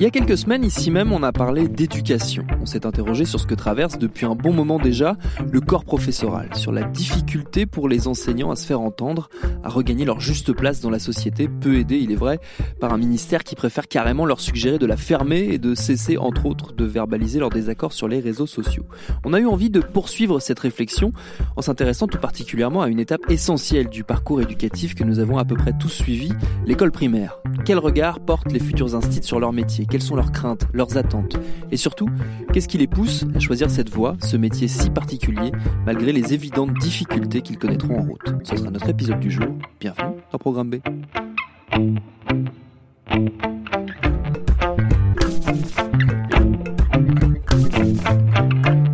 Il 0.00 0.04
y 0.04 0.06
a 0.06 0.10
quelques 0.10 0.38
semaines, 0.38 0.64
ici 0.64 0.90
même, 0.90 1.12
on 1.12 1.22
a 1.22 1.30
parlé 1.30 1.68
d'éducation. 1.68 2.46
On 2.58 2.64
s'est 2.64 2.86
interrogé 2.86 3.26
sur 3.26 3.38
ce 3.38 3.46
que 3.46 3.54
traverse 3.54 3.98
depuis 3.98 4.24
un 4.24 4.34
bon 4.34 4.50
moment 4.50 4.78
déjà 4.78 5.18
le 5.52 5.60
corps 5.60 5.84
professoral, 5.84 6.48
sur 6.54 6.72
la 6.72 6.84
difficulté 6.84 7.66
pour 7.66 7.86
les 7.86 8.08
enseignants 8.08 8.50
à 8.50 8.56
se 8.56 8.64
faire 8.64 8.80
entendre, 8.80 9.28
à 9.62 9.68
regagner 9.68 10.06
leur 10.06 10.18
juste 10.18 10.54
place 10.54 10.80
dans 10.80 10.88
la 10.88 11.00
société, 11.00 11.48
peu 11.48 11.78
aidés, 11.78 11.98
il 11.98 12.12
est 12.12 12.16
vrai, 12.16 12.40
par 12.80 12.94
un 12.94 12.96
ministère 12.96 13.44
qui 13.44 13.54
préfère 13.54 13.88
carrément 13.88 14.24
leur 14.24 14.40
suggérer 14.40 14.78
de 14.78 14.86
la 14.86 14.96
fermer 14.96 15.40
et 15.40 15.58
de 15.58 15.74
cesser, 15.74 16.16
entre 16.16 16.46
autres, 16.46 16.72
de 16.72 16.86
verbaliser 16.86 17.38
leurs 17.38 17.50
désaccords 17.50 17.92
sur 17.92 18.08
les 18.08 18.20
réseaux 18.20 18.46
sociaux. 18.46 18.86
On 19.26 19.34
a 19.34 19.38
eu 19.38 19.44
envie 19.44 19.68
de 19.68 19.80
poursuivre 19.80 20.40
cette 20.40 20.60
réflexion 20.60 21.12
en 21.56 21.60
s'intéressant 21.60 22.06
tout 22.06 22.16
particulièrement 22.16 22.80
à 22.80 22.88
une 22.88 23.00
étape 23.00 23.20
essentielle 23.28 23.90
du 23.90 24.02
parcours 24.02 24.40
éducatif 24.40 24.94
que 24.94 25.04
nous 25.04 25.18
avons 25.18 25.36
à 25.36 25.44
peu 25.44 25.56
près 25.56 25.74
tous 25.78 25.90
suivi, 25.90 26.32
l'école 26.64 26.90
primaire. 26.90 27.38
Quel 27.66 27.78
regard 27.78 28.20
portent 28.20 28.50
les 28.50 28.60
futurs 28.60 28.94
instituts 28.94 29.26
sur 29.26 29.40
leur 29.40 29.52
métier? 29.52 29.86
Quelles 29.90 30.02
sont 30.02 30.16
leurs 30.16 30.32
craintes, 30.32 30.66
leurs 30.72 30.96
attentes 30.96 31.36
Et 31.70 31.76
surtout, 31.76 32.08
qu'est-ce 32.52 32.68
qui 32.68 32.78
les 32.78 32.86
pousse 32.86 33.26
à 33.34 33.40
choisir 33.40 33.68
cette 33.70 33.90
voie, 33.90 34.16
ce 34.22 34.36
métier 34.36 34.68
si 34.68 34.88
particulier, 34.88 35.52
malgré 35.84 36.12
les 36.12 36.32
évidentes 36.32 36.72
difficultés 36.74 37.42
qu'ils 37.42 37.58
connaîtront 37.58 37.98
en 37.98 38.02
route? 38.02 38.34
Ce 38.44 38.56
sera 38.56 38.70
notre 38.70 38.88
épisode 38.88 39.20
du 39.20 39.30
jour. 39.30 39.48
Bienvenue 39.80 40.14
dans 40.32 40.38
Programme 40.38 40.70
B. 40.70 40.76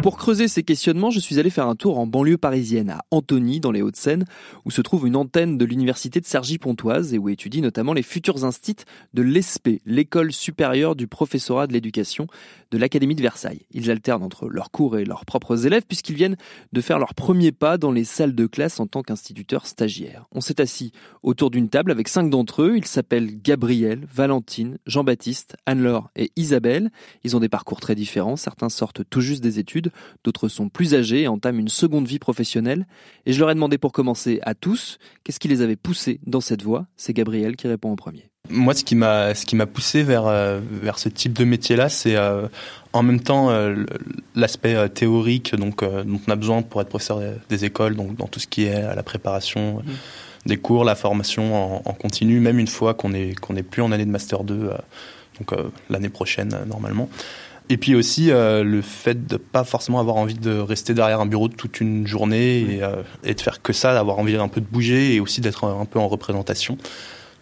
Pour 0.07 0.19
creuser 0.19 0.47
ces 0.47 0.63
questionnements, 0.63 1.11
je 1.11 1.19
suis 1.19 1.41
allé 1.41 1.51
faire 1.51 1.67
un 1.67 1.75
tour 1.75 1.99
en 1.99 2.07
banlieue 2.07 2.39
parisienne, 2.39 2.91
à 2.91 3.05
Antony, 3.11 3.59
dans 3.59 3.73
les 3.73 3.83
Hauts-de-Seine, 3.83 4.25
où 4.65 4.71
se 4.71 4.81
trouve 4.81 5.09
une 5.09 5.17
antenne 5.17 5.59
de 5.59 5.65
l'université 5.65 6.21
de 6.21 6.27
Cergy-Pontoise 6.27 7.13
et 7.13 7.19
où 7.19 7.29
étudient 7.29 7.63
notamment 7.63 7.93
les 7.93 8.05
futurs 8.05 8.45
instits 8.45 8.85
de 9.15 9.23
l'ESPE, 9.23 9.81
l'école 9.85 10.33
supérieure 10.33 10.95
du 10.95 11.09
professorat 11.09 11.67
de 11.67 11.73
l'éducation 11.73 12.29
de 12.71 12.79
l'Académie 12.79 13.15
de 13.15 13.23
Versailles. 13.23 13.67
Ils 13.73 13.91
alternent 13.91 14.23
entre 14.23 14.49
leurs 14.49 14.71
cours 14.71 14.99
et 14.99 15.05
leurs 15.05 15.25
propres 15.25 15.67
élèves 15.67 15.85
puisqu'ils 15.87 16.17
viennent 16.17 16.37
de 16.73 16.81
faire 16.81 16.99
leurs 16.99 17.15
premiers 17.15 17.53
pas 17.53 17.79
dans 17.79 17.93
les 17.93 18.05
salles 18.05 18.35
de 18.35 18.47
classe 18.47 18.81
en 18.81 18.87
tant 18.87 19.03
qu'instituteurs 19.03 19.67
stagiaires. 19.67 20.27
On 20.33 20.41
s'est 20.41 20.61
assis 20.61 20.93
autour 21.23 21.51
d'une 21.51 21.69
table 21.69 21.91
avec 21.91 22.09
cinq 22.09 22.31
d'entre 22.31 22.63
eux. 22.63 22.77
Ils 22.77 22.87
s'appellent 22.87 23.41
Gabriel, 23.41 24.07
Valentine, 24.13 24.79
Jean-Baptiste, 24.87 25.57
Anne-Laure 25.67 26.11
et 26.17 26.31
Isabelle. 26.37 26.91
Ils 27.25 27.37
ont 27.37 27.41
des 27.41 27.49
parcours 27.49 27.81
très 27.81 27.95
différents. 27.95 28.37
Certains 28.37 28.69
sortent 28.69 29.03
tout 29.09 29.21
juste 29.21 29.43
des 29.43 29.59
études, 29.59 29.93
d'autres 30.25 30.49
sont 30.49 30.69
plus 30.69 30.95
âgés 30.95 31.23
et 31.23 31.29
entament 31.29 31.61
une 31.61 31.69
seconde 31.69 32.07
vie 32.07 32.19
professionnelle. 32.19 32.87
Et 33.25 33.33
je 33.33 33.41
leur 33.41 33.51
ai 33.51 33.55
demandé 33.55 33.79
pour 33.79 33.93
commencer 33.93 34.41
à 34.43 34.55
tous, 34.55 34.99
qu'est-ce 35.25 35.41
qui 35.41 35.49
les 35.49 35.63
avait 35.63 35.77
poussés 35.77 36.21
dans 36.27 36.41
cette 36.41 36.63
voie? 36.63 36.87
C'est 36.97 37.13
Gabriel 37.13 37.57
qui 37.57 37.69
répond 37.69 37.91
en 37.91 37.97
premier. 37.97 38.31
Moi, 38.51 38.75
ce 38.75 38.85
qui 38.85 38.95
m'a 38.95 39.35
ce 39.35 39.45
qui 39.45 39.57
m'a 39.57 39.67
poussé 39.67 40.03
vers 40.03 40.27
euh, 40.27 40.61
vers 40.71 40.99
ce 40.99 41.09
type 41.09 41.33
de 41.33 41.45
métier-là, 41.45 41.89
c'est 41.89 42.17
euh, 42.17 42.47
en 42.93 43.03
même 43.03 43.21
temps 43.21 43.51
euh, 43.51 43.85
l'aspect 44.35 44.89
théorique 44.91 45.55
donc 45.55 45.83
dont 45.83 46.21
on 46.27 46.31
a 46.31 46.37
besoin 46.37 46.63
pour 46.63 46.81
être 46.81 46.89
professeur 46.89 47.21
des 47.49 47.65
écoles, 47.65 47.97
donc 47.97 48.17
dans 48.17 48.27
tout 48.27 48.41
ce 48.41 48.47
qui 48.47 48.65
est 48.65 48.95
la 48.95 49.03
préparation 49.03 49.79
mmh. 49.79 50.49
des 50.49 50.57
cours, 50.57 50.85
la 50.85 50.95
formation 50.95 51.87
en, 51.89 51.93
continu, 51.95 52.41
même 52.41 52.59
une 52.59 52.69
fois 52.69 52.95
qu'on 52.95 53.13
est 53.13 53.39
qu'on 53.39 53.57
est 53.57 53.63
plus 53.63 53.83
en 53.83 53.93
année 53.93 54.05
de 54.05 54.11
master 54.11 54.45
2, 54.45 54.71
donc 55.41 55.59
l'année 55.91 56.09
prochaine 56.09 56.57
normalement. 56.67 57.09
Et 57.69 57.79
puis 57.79 57.95
aussi 57.95 58.29
le 58.31 58.81
fait 58.81 59.27
de 59.27 59.37
pas 59.37 59.65
forcément 59.65 59.99
avoir 59.99 60.17
envie 60.17 60.35
de 60.35 60.57
rester 60.59 60.95
derrière 60.95 61.21
un 61.21 61.27
bureau 61.27 61.49
toute 61.49 61.81
une 61.81 62.07
journée 62.07 62.59
et, 62.59 62.81
et 63.25 63.35
de 63.35 63.41
faire 63.41 63.61
que 63.61 63.73
ça, 63.73 63.93
d'avoir 63.93 64.19
envie 64.19 64.37
un 64.37 64.49
peu 64.49 64.61
de 64.61 64.67
bouger 64.67 65.15
et 65.15 65.21
aussi 65.21 65.41
d'être 65.41 65.65
un 65.65 65.85
peu 65.85 65.99
en 65.99 66.07
représentation. 66.07 66.79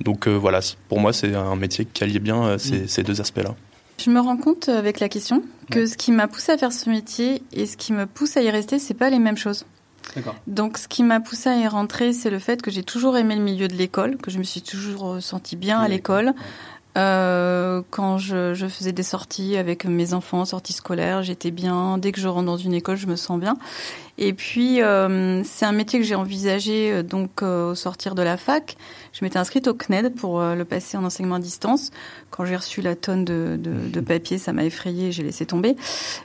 Donc 0.01 0.27
euh, 0.27 0.33
voilà, 0.33 0.61
pour 0.89 1.01
moi, 1.01 1.13
c'est 1.13 1.35
un 1.35 1.57
métier 1.57 1.85
qui 1.85 2.05
allie 2.05 2.19
bien 2.19 2.45
euh, 2.45 2.59
ces, 2.59 3.03
deux 3.03 3.21
aspects-là. 3.21 3.55
Je 3.99 4.11
me 4.11 4.21
rends 4.21 4.37
compte 4.37 4.69
euh, 4.69 4.79
avec 4.79 5.01
la 5.01 5.09
question 5.09 5.43
que 5.71 5.87
ce 5.87 5.97
qui 5.97 6.13
m'a 6.13 6.27
poussé 6.27 6.53
à 6.53 6.59
faire 6.59 6.73
ce 6.73 6.91
métier 6.91 7.43
et 7.53 7.67
ce 7.67 7.77
qui 7.77 7.93
me 7.93 8.07
pousse 8.07 8.37
à 8.37 8.43
y 8.43 8.51
rester, 8.51 8.79
c'est 8.79 8.95
pas 8.95 9.11
les 9.11 9.19
mêmes 9.19 9.37
choses. 9.37 9.67
Donc, 10.47 10.77
ce 10.77 10.87
qui 10.87 11.03
m'a 11.03 11.19
poussé 11.19 11.49
à 11.49 11.57
y 11.57 11.67
rentrer, 11.67 12.13
c'est 12.13 12.29
le 12.29 12.39
fait 12.39 12.61
que 12.61 12.71
j'ai 12.71 12.83
toujours 12.83 13.17
aimé 13.17 13.35
le 13.35 13.41
milieu 13.41 13.69
de 13.69 13.75
l'école, 13.75 14.19
que 14.19 14.31
je 14.31 14.39
me 14.39 14.45
suis 14.45 14.61
toujours 14.61 15.21
sentie 15.23 15.57
bien 15.57 15.81
à 15.81 15.89
l'école. 15.89 16.35
Euh, 16.97 17.83
quand 17.91 18.19
je, 18.19 18.55
je, 18.55 18.67
faisais 18.67 18.93
des 18.93 19.03
sorties 19.03 19.57
avec 19.57 19.85
mes 19.85 20.15
enfants, 20.15 20.45
sorties 20.45 20.73
scolaires, 20.73 21.23
j'étais 21.23 21.51
bien. 21.51 21.99
Dès 21.99 22.13
que 22.13 22.21
je 22.21 22.29
rentre 22.29 22.47
dans 22.47 22.57
une 22.57 22.75
école, 22.75 22.97
je 22.97 23.07
me 23.07 23.17
sens 23.17 23.41
bien. 23.41 23.57
Et 24.17 24.33
puis, 24.33 24.81
euh, 24.81 25.43
c'est 25.45 25.65
un 25.65 25.73
métier 25.73 25.99
que 25.99 26.05
j'ai 26.05 26.15
envisagé 26.15 26.93
euh, 26.93 27.03
donc 27.03 27.43
euh, 27.43 27.73
au 27.73 27.75
sortir 27.75 28.15
de 28.15 28.23
la 28.23 28.37
fac. 28.37 28.77
Je 29.13 29.25
m'étais 29.25 29.39
inscrite 29.39 29.67
au 29.67 29.75
CNED 29.75 30.15
pour 30.15 30.41
euh, 30.41 30.55
le 30.55 30.65
passer 30.65 30.97
en 30.97 31.05
enseignement 31.05 31.37
à 31.37 31.41
distance. 31.41 31.91
Quand 32.31 32.45
j'ai 32.45 32.57
reçu 32.57 32.81
la 32.81 32.95
tonne 32.95 33.25
de, 33.25 33.57
de, 33.59 33.89
de 33.89 34.01
papier, 34.01 34.39
ça 34.39 34.53
m'a 34.53 34.65
effrayé, 34.65 35.11
j'ai 35.11 35.25
laissé 35.25 35.47
tomber. 35.47 35.77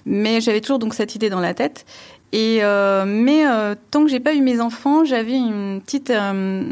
Mais 0.05 0.39
j'avais 0.39 0.61
toujours 0.61 0.79
donc 0.79 0.94
cette 0.94 1.16
idée 1.16 1.29
dans 1.29 1.39
la 1.39 1.53
tête. 1.53 1.85
Et 2.31 2.59
euh, 2.61 3.05
mais 3.07 3.47
euh, 3.47 3.73
tant 3.89 4.03
que 4.03 4.09
j'ai 4.09 4.19
pas 4.19 4.35
eu 4.35 4.41
mes 4.41 4.61
enfants, 4.61 5.03
j'avais 5.03 5.35
une 5.35 5.81
petite 5.81 6.11
euh, 6.11 6.63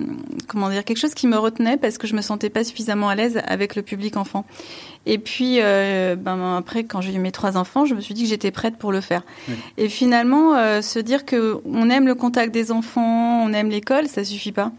comment 0.48 0.70
dire 0.70 0.84
quelque 0.84 1.00
chose 1.00 1.16
qui 1.16 1.26
me 1.26 1.38
retenait 1.38 1.78
parce 1.78 1.98
que 1.98 2.06
je 2.06 2.16
me 2.16 2.22
sentais 2.22 2.52
pas 2.52 2.64
suffisamment 2.64 3.10
à 3.10 3.16
l'aise 3.16 3.42
avec 3.48 3.76
le 3.76 3.82
public 3.82 4.18
enfant. 4.18 4.46
Et 5.10 5.18
puis 5.20 5.60
ben 5.60 6.58
après 6.58 6.84
quand 6.84 7.00
j'ai 7.00 7.14
eu 7.14 7.20
mes 7.20 7.32
trois 7.32 7.56
enfants, 7.56 7.86
je 7.86 7.96
me 7.96 8.02
suis 8.02 8.14
dit 8.14 8.24
que 8.24 8.30
j'étais 8.30 8.52
prête 8.52 8.78
pour 8.78 8.92
le 8.92 9.02
faire. 9.02 9.24
Et 9.78 9.88
finalement 9.88 10.82
se 10.82 11.00
dire 11.00 11.26
que 11.26 11.62
on 11.66 11.90
aime 11.90 12.08
le 12.08 12.14
contact 12.14 12.54
des 12.54 12.72
enfants, 12.72 13.42
on 13.44 13.54
aime 13.54 13.70
l'école, 13.70 14.08
ça 14.08 14.24
suffit 14.26 14.52
pas. 14.52 14.72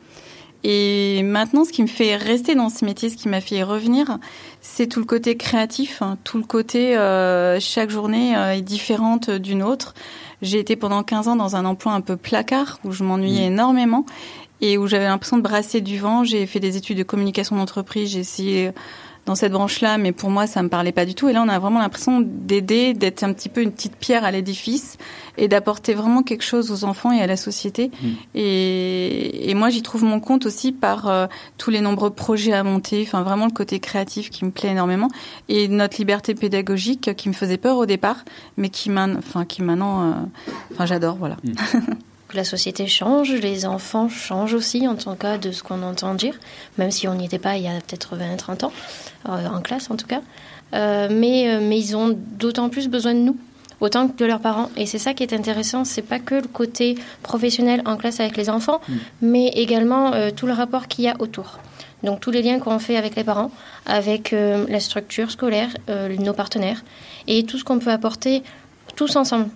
Et 0.64 1.22
maintenant, 1.22 1.64
ce 1.64 1.70
qui 1.70 1.82
me 1.82 1.86
fait 1.86 2.16
rester 2.16 2.56
dans 2.56 2.68
ce 2.68 2.84
métier, 2.84 3.08
ce 3.08 3.16
qui 3.16 3.28
m'a 3.28 3.40
fait 3.40 3.62
revenir, 3.62 4.18
c'est 4.60 4.88
tout 4.88 4.98
le 4.98 5.06
côté 5.06 5.36
créatif, 5.36 6.02
hein, 6.02 6.18
tout 6.24 6.36
le 6.36 6.44
côté 6.44 6.94
chaque 7.60 7.90
journée 7.90 8.34
est 8.34 8.62
différente 8.62 9.30
d'une 9.30 9.62
autre. 9.62 9.94
J'ai 10.42 10.58
été 10.58 10.76
pendant 10.76 11.02
15 11.02 11.28
ans 11.28 11.36
dans 11.36 11.56
un 11.56 11.64
emploi 11.64 11.92
un 11.92 12.00
peu 12.00 12.16
placard 12.16 12.80
où 12.84 12.92
je 12.92 13.02
m'ennuyais 13.02 13.48
mmh. 13.48 13.52
énormément 13.52 14.04
et 14.60 14.76
où 14.78 14.86
j'avais 14.86 15.06
l'impression 15.06 15.36
de 15.36 15.42
brasser 15.42 15.80
du 15.80 15.98
vent. 15.98 16.22
J'ai 16.24 16.46
fait 16.46 16.60
des 16.60 16.76
études 16.76 16.98
de 16.98 17.02
communication 17.02 17.56
d'entreprise, 17.56 18.10
j'ai 18.10 18.20
essayé 18.20 18.70
dans 19.28 19.34
cette 19.34 19.52
branche-là, 19.52 19.98
mais 19.98 20.12
pour 20.12 20.30
moi, 20.30 20.46
ça 20.46 20.62
me 20.62 20.70
parlait 20.70 20.90
pas 20.90 21.04
du 21.04 21.14
tout. 21.14 21.28
Et 21.28 21.34
là, 21.34 21.42
on 21.44 21.50
a 21.50 21.58
vraiment 21.58 21.80
l'impression 21.80 22.22
d'aider, 22.24 22.94
d'être 22.94 23.22
un 23.22 23.34
petit 23.34 23.50
peu 23.50 23.60
une 23.60 23.72
petite 23.72 23.96
pierre 23.96 24.24
à 24.24 24.30
l'édifice 24.30 24.96
et 25.36 25.48
d'apporter 25.48 25.92
vraiment 25.92 26.22
quelque 26.22 26.42
chose 26.42 26.72
aux 26.72 26.84
enfants 26.84 27.12
et 27.12 27.20
à 27.20 27.26
la 27.26 27.36
société. 27.36 27.90
Mm. 28.02 28.06
Et, 28.34 29.50
et, 29.50 29.54
moi, 29.54 29.68
j'y 29.68 29.82
trouve 29.82 30.02
mon 30.02 30.18
compte 30.18 30.46
aussi 30.46 30.72
par 30.72 31.08
euh, 31.08 31.26
tous 31.58 31.70
les 31.70 31.82
nombreux 31.82 32.08
projets 32.08 32.54
à 32.54 32.62
monter, 32.62 33.04
enfin 33.06 33.22
vraiment 33.22 33.44
le 33.44 33.52
côté 33.52 33.80
créatif 33.80 34.30
qui 34.30 34.46
me 34.46 34.50
plaît 34.50 34.70
énormément 34.70 35.08
et 35.50 35.68
notre 35.68 35.98
liberté 35.98 36.34
pédagogique 36.34 37.14
qui 37.14 37.28
me 37.28 37.34
faisait 37.34 37.58
peur 37.58 37.76
au 37.76 37.84
départ, 37.84 38.24
mais 38.56 38.70
qui, 38.70 38.90
enfin, 38.90 39.44
qui 39.44 39.62
maintenant, 39.62 40.04
euh, 40.04 40.12
enfin, 40.72 40.86
j'adore, 40.86 41.16
voilà. 41.16 41.36
Mm. 42.32 42.36
La 42.36 42.44
société 42.44 42.86
change, 42.86 43.32
les 43.32 43.66
enfants 43.66 44.08
changent 44.08 44.54
aussi 44.54 44.86
en 44.86 44.94
tant 44.94 45.14
cas 45.14 45.38
de 45.38 45.52
ce 45.52 45.62
qu'on 45.62 45.82
entend 45.82 46.14
dire, 46.14 46.34
même 46.76 46.90
si 46.90 47.08
on 47.08 47.14
n'y 47.14 47.26
était 47.26 47.38
pas 47.38 47.56
il 47.56 47.64
y 47.64 47.68
a 47.68 47.74
peut-être 47.74 48.16
20-30 48.16 48.64
ans, 48.64 48.72
euh, 49.28 49.46
en 49.48 49.60
classe 49.60 49.90
en 49.90 49.96
tout 49.96 50.06
cas. 50.06 50.20
Euh, 50.74 51.08
mais, 51.10 51.48
euh, 51.48 51.60
mais 51.62 51.78
ils 51.78 51.96
ont 51.96 52.14
d'autant 52.14 52.68
plus 52.68 52.88
besoin 52.88 53.14
de 53.14 53.20
nous, 53.20 53.36
autant 53.80 54.08
que 54.08 54.16
de 54.16 54.26
leurs 54.26 54.40
parents. 54.40 54.70
Et 54.76 54.86
c'est 54.86 54.98
ça 54.98 55.14
qui 55.14 55.22
est 55.22 55.32
intéressant, 55.32 55.84
c'est 55.84 56.02
pas 56.02 56.18
que 56.18 56.34
le 56.34 56.48
côté 56.48 56.96
professionnel 57.22 57.82
en 57.86 57.96
classe 57.96 58.20
avec 58.20 58.36
les 58.36 58.50
enfants, 58.50 58.80
mm. 58.88 58.94
mais 59.22 59.48
également 59.48 60.12
tout 60.32 60.46
le 60.46 60.52
rapport 60.52 60.88
qu'il 60.88 61.04
y 61.04 61.08
a 61.08 61.16
autour. 61.20 61.58
Donc 62.04 62.20
tous 62.20 62.30
les 62.30 62.42
liens 62.42 62.60
qu'on 62.60 62.78
fait 62.78 62.96
avec 62.96 63.16
les 63.16 63.24
parents, 63.24 63.50
avec 63.84 64.32
la 64.32 64.78
structure 64.78 65.32
scolaire, 65.32 65.70
nos 66.20 66.32
partenaires, 66.32 66.84
et 67.26 67.44
tout 67.44 67.58
ce 67.58 67.64
qu'on 67.64 67.80
peut 67.80 67.90
apporter 67.90 68.44
tous 68.94 69.16
ensemble 69.16 69.48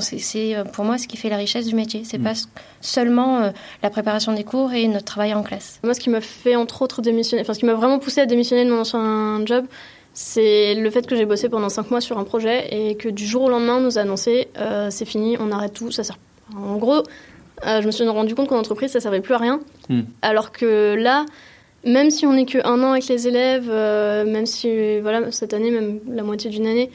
c'est 0.00 0.56
euh, 0.56 0.64
pour 0.64 0.84
moi 0.84 0.98
ce 0.98 1.06
qui 1.06 1.16
fait 1.16 1.28
la 1.28 1.36
richesse 1.36 1.66
du 1.66 1.74
métier. 1.74 2.02
C'est 2.04 2.18
mm. 2.18 2.24
pas 2.24 2.34
seulement 2.80 3.40
euh, 3.40 3.50
la 3.82 3.90
préparation 3.90 4.32
des 4.32 4.44
cours 4.44 4.72
et 4.72 4.86
notre 4.88 5.04
travail 5.04 5.34
en 5.34 5.42
classe. 5.42 5.80
Moi, 5.82 5.94
ce 5.94 6.00
qui 6.00 6.10
m'a 6.10 6.20
fait 6.20 6.56
entre 6.56 6.82
autres 6.82 7.02
démissionner, 7.02 7.42
enfin 7.42 7.54
ce 7.54 7.58
qui 7.58 7.66
m'a 7.66 7.74
vraiment 7.74 7.98
poussé 7.98 8.20
à 8.20 8.26
démissionner 8.26 8.64
de 8.64 8.70
mon 8.70 8.80
ancien 8.80 9.44
job, 9.44 9.66
c'est 10.14 10.74
le 10.74 10.90
fait 10.90 11.06
que 11.06 11.16
j'ai 11.16 11.24
bossé 11.24 11.48
pendant 11.48 11.68
5 11.68 11.90
mois 11.90 12.00
sur 12.00 12.18
un 12.18 12.24
projet 12.24 12.68
et 12.70 12.96
que 12.96 13.08
du 13.08 13.26
jour 13.26 13.42
au 13.42 13.48
lendemain, 13.48 13.76
on 13.76 13.80
nous 13.80 13.98
a 13.98 14.02
annoncé 14.02 14.48
c'est 14.90 15.06
fini, 15.06 15.36
on 15.40 15.50
arrête 15.50 15.72
tout, 15.72 15.90
ça 15.90 16.04
sert. 16.04 16.18
En 16.54 16.76
gros, 16.76 17.02
je 17.64 17.86
me 17.86 17.90
suis 17.90 18.06
rendu 18.06 18.34
compte 18.34 18.48
qu'en 18.48 18.58
entreprise, 18.58 18.90
ça 18.90 19.00
servait 19.00 19.22
plus 19.22 19.32
à 19.32 19.38
rien. 19.38 19.60
Hmm. 19.88 20.02
Alors 20.20 20.52
que 20.52 20.94
là, 20.98 21.24
même 21.86 22.10
si 22.10 22.26
on 22.26 22.34
n'est 22.34 22.44
que 22.44 22.58
un 22.66 22.82
an 22.82 22.92
avec 22.92 23.08
les 23.08 23.26
élèves, 23.26 23.68
même 23.68 24.44
si 24.44 25.00
voilà 25.00 25.32
cette 25.32 25.54
année, 25.54 25.70
même 25.70 26.00
la 26.10 26.22
moitié 26.22 26.50
d'une 26.50 26.66
année, 26.66 26.90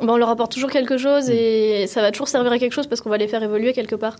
ben, 0.00 0.08
on 0.08 0.16
leur 0.16 0.30
apporte 0.30 0.52
toujours 0.52 0.70
quelque 0.70 0.96
chose 0.96 1.28
hmm. 1.28 1.34
et 1.34 1.86
ça 1.86 2.00
va 2.00 2.10
toujours 2.10 2.28
servir 2.28 2.52
à 2.52 2.58
quelque 2.58 2.72
chose 2.72 2.86
parce 2.86 3.00
qu'on 3.00 3.10
va 3.10 3.18
les 3.18 3.28
faire 3.28 3.42
évoluer 3.42 3.72
quelque 3.72 3.94
part. 3.94 4.16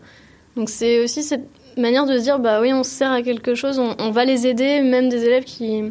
Donc 0.57 0.69
c'est 0.69 1.03
aussi 1.03 1.23
cette 1.23 1.47
manière 1.79 2.05
de 2.05 2.19
se 2.19 2.23
dire 2.23 2.39
bah 2.39 2.61
oui 2.61 2.73
on 2.73 2.83
sert 2.83 3.11
à 3.11 3.23
quelque 3.23 3.55
chose, 3.55 3.79
on, 3.79 4.11
va 4.11 4.25
les 4.25 4.47
aider, 4.47 4.83
même 4.83 5.09
des 5.09 5.25
élèves 5.25 5.45
qui 5.45 5.83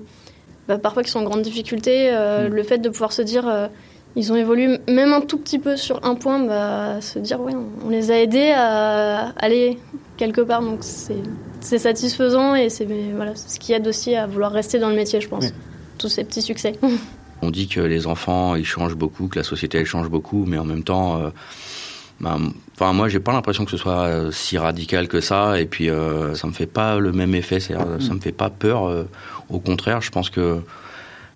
bah, 0.67 0.77
parfois 0.77 1.01
qui 1.01 1.09
sont 1.09 1.19
en 1.19 1.23
grande 1.23 1.41
difficulté, 1.41 2.11
euh, 2.11 2.47
mm. 2.47 2.53
le 2.53 2.63
fait 2.63 2.77
de 2.77 2.89
pouvoir 2.89 3.11
se 3.11 3.23
dire 3.23 3.47
euh, 3.47 3.67
ils 4.15 4.31
ont 4.31 4.35
évolué 4.35 4.77
même 4.87 5.13
un 5.13 5.21
tout 5.21 5.39
petit 5.39 5.57
peu 5.57 5.77
sur 5.77 6.05
un 6.05 6.13
point, 6.13 6.39
bah, 6.39 7.01
se 7.01 7.17
dire 7.17 7.41
oui 7.41 7.53
on, 7.83 7.89
les 7.89 8.11
a 8.11 8.19
aidés 8.19 8.51
à 8.51 9.29
aller 9.37 9.79
quelque 10.17 10.41
part 10.41 10.61
donc 10.61 10.81
c'est 10.83 11.79
satisfaisant 11.79 12.53
et 12.53 12.69
c'est 12.69 12.87
voilà 13.15 13.35
ce 13.35 13.57
qui 13.57 13.73
aide 13.73 13.87
aussi 13.87 14.13
à 14.13 14.27
vouloir 14.27 14.51
rester 14.51 14.77
dans 14.77 14.89
le 14.89 14.95
métier 14.95 15.21
je 15.21 15.27
pense 15.27 15.51
tous 15.97 16.09
ces 16.09 16.23
petits 16.23 16.41
succès. 16.41 16.73
On 17.41 17.49
dit 17.49 17.67
que 17.67 17.81
les 17.81 18.07
enfants 18.07 18.55
ils 18.55 18.65
changent 18.65 18.95
beaucoup, 18.95 19.27
que 19.27 19.39
la 19.39 19.43
société 19.43 19.79
elle 19.79 19.85
change 19.85 20.09
beaucoup, 20.09 20.45
mais 20.45 20.57
en 20.57 20.65
même 20.65 20.83
temps 20.83 21.21
euh, 21.21 21.29
enfin 22.25 22.93
moi 22.93 23.09
j'ai 23.09 23.19
pas 23.19 23.33
l'impression 23.33 23.65
que 23.65 23.71
ce 23.71 23.77
soit 23.77 24.01
euh, 24.01 24.31
si 24.31 24.57
radical 24.57 25.07
que 25.07 25.21
ça 25.21 25.59
et 25.59 25.65
puis 25.65 25.89
euh, 25.89 26.35
ça 26.35 26.47
me 26.47 26.53
fait 26.53 26.65
pas 26.65 26.99
le 26.99 27.11
même 27.11 27.35
effet 27.35 27.59
ça 27.59 27.75
me 27.75 28.19
fait 28.19 28.31
pas 28.31 28.49
peur 28.49 28.87
euh, 28.87 29.07
au 29.49 29.59
contraire 29.59 30.01
je 30.01 30.11
pense 30.11 30.29
que 30.29 30.61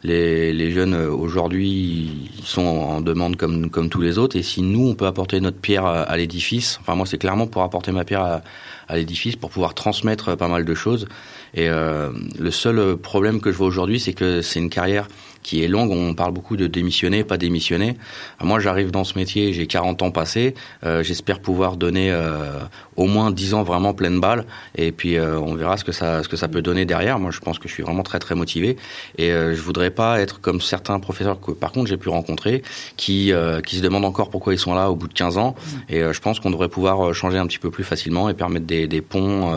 les, 0.03 0.71
jeunes 0.71 0.93
aujourd'hui 0.93 2.29
sont 2.43 2.61
en 2.61 3.01
demande 3.01 3.37
comme 3.37 3.89
tous 3.89 4.01
les 4.01 4.19
autres 4.19 4.35
et 4.35 4.43
si 4.43 4.61
nous 4.61 4.89
on 4.89 4.93
peut 4.93 5.07
apporter 5.07 5.39
notre 5.39 5.57
pierre 5.57 5.85
à, 5.85 6.15
l'édifice 6.17 6.77
enfin 6.81 6.95
moi 6.95 7.07
c'est 7.07 7.17
clairement 7.17 7.47
pour 7.47 7.63
apporter 7.63 7.91
ma 7.91 8.03
pierre 8.03 8.41
à 8.87 8.95
l'édifice 8.95 9.35
pour 9.35 9.49
pouvoir 9.49 9.73
transmettre 9.73 10.37
pas 10.37 10.47
mal 10.47 10.63
de 10.63 10.75
choses 10.75 11.07
et 11.55 11.67
le 11.67 12.51
seul 12.51 12.97
problème 12.97 13.39
que 13.39 13.51
je 13.51 13.57
vois 13.57 13.67
aujourd'hui 13.67 13.99
c'est 13.99 14.13
que 14.13 14.41
c'est 14.41 14.59
une 14.59 14.69
carrière 14.69 15.07
qui 15.45 15.63
est 15.63 15.67
longue. 15.67 15.91
On 15.91 16.15
parle 16.15 16.33
beaucoup 16.33 16.57
de 16.57 16.65
démissionner, 16.65 17.23
pas 17.23 17.37
démissionner. 17.37 17.97
Moi, 18.41 18.59
j'arrive 18.59 18.89
dans 18.89 19.03
ce 19.03 19.15
métier, 19.15 19.53
j'ai 19.53 19.67
40 19.67 20.01
ans 20.01 20.09
passés. 20.09 20.55
Euh, 20.83 21.03
J'espère 21.03 21.39
pouvoir 21.39 21.77
donner 21.77 22.11
euh, 22.11 22.59
au 22.95 23.05
moins 23.05 23.29
10 23.29 23.53
ans 23.53 23.61
vraiment 23.61 23.93
pleine 23.93 24.19
balle. 24.19 24.45
Et 24.75 24.91
puis, 24.91 25.17
euh, 25.17 25.39
on 25.39 25.53
verra 25.53 25.77
ce 25.77 25.83
que 25.83 25.91
ça, 25.91 26.23
ce 26.23 26.29
que 26.29 26.35
ça 26.35 26.47
peut 26.47 26.63
donner 26.63 26.85
derrière. 26.85 27.19
Moi, 27.19 27.29
je 27.29 27.39
pense 27.39 27.59
que 27.59 27.67
je 27.67 27.73
suis 27.73 27.83
vraiment 27.83 28.01
très, 28.01 28.17
très 28.17 28.33
motivé. 28.33 28.75
Et 29.19 29.31
euh, 29.31 29.53
je 29.55 29.61
voudrais 29.61 29.91
pas 29.91 30.19
être 30.19 30.41
comme 30.41 30.61
certains 30.61 30.99
professeurs 30.99 31.39
que, 31.39 31.51
par 31.51 31.71
contre, 31.71 31.87
j'ai 31.89 31.97
pu 31.97 32.09
rencontrer, 32.09 32.63
qui, 32.97 33.31
euh, 33.31 33.61
qui 33.61 33.77
se 33.77 33.81
demandent 33.83 34.05
encore 34.05 34.31
pourquoi 34.31 34.53
ils 34.55 34.59
sont 34.59 34.73
là 34.73 34.89
au 34.89 34.95
bout 34.95 35.07
de 35.07 35.13
15 35.13 35.37
ans. 35.37 35.53
Et 35.89 35.99
je 35.99 36.19
pense 36.21 36.39
qu'on 36.39 36.49
devrait 36.49 36.69
pouvoir 36.69 37.13
changer 37.13 37.37
un 37.37 37.45
petit 37.45 37.59
peu 37.59 37.69
plus 37.69 37.83
facilement 37.83 38.29
et 38.29 38.33
permettre 38.33 38.65
des, 38.65 38.87
des 38.87 39.01
ponts, 39.01 39.53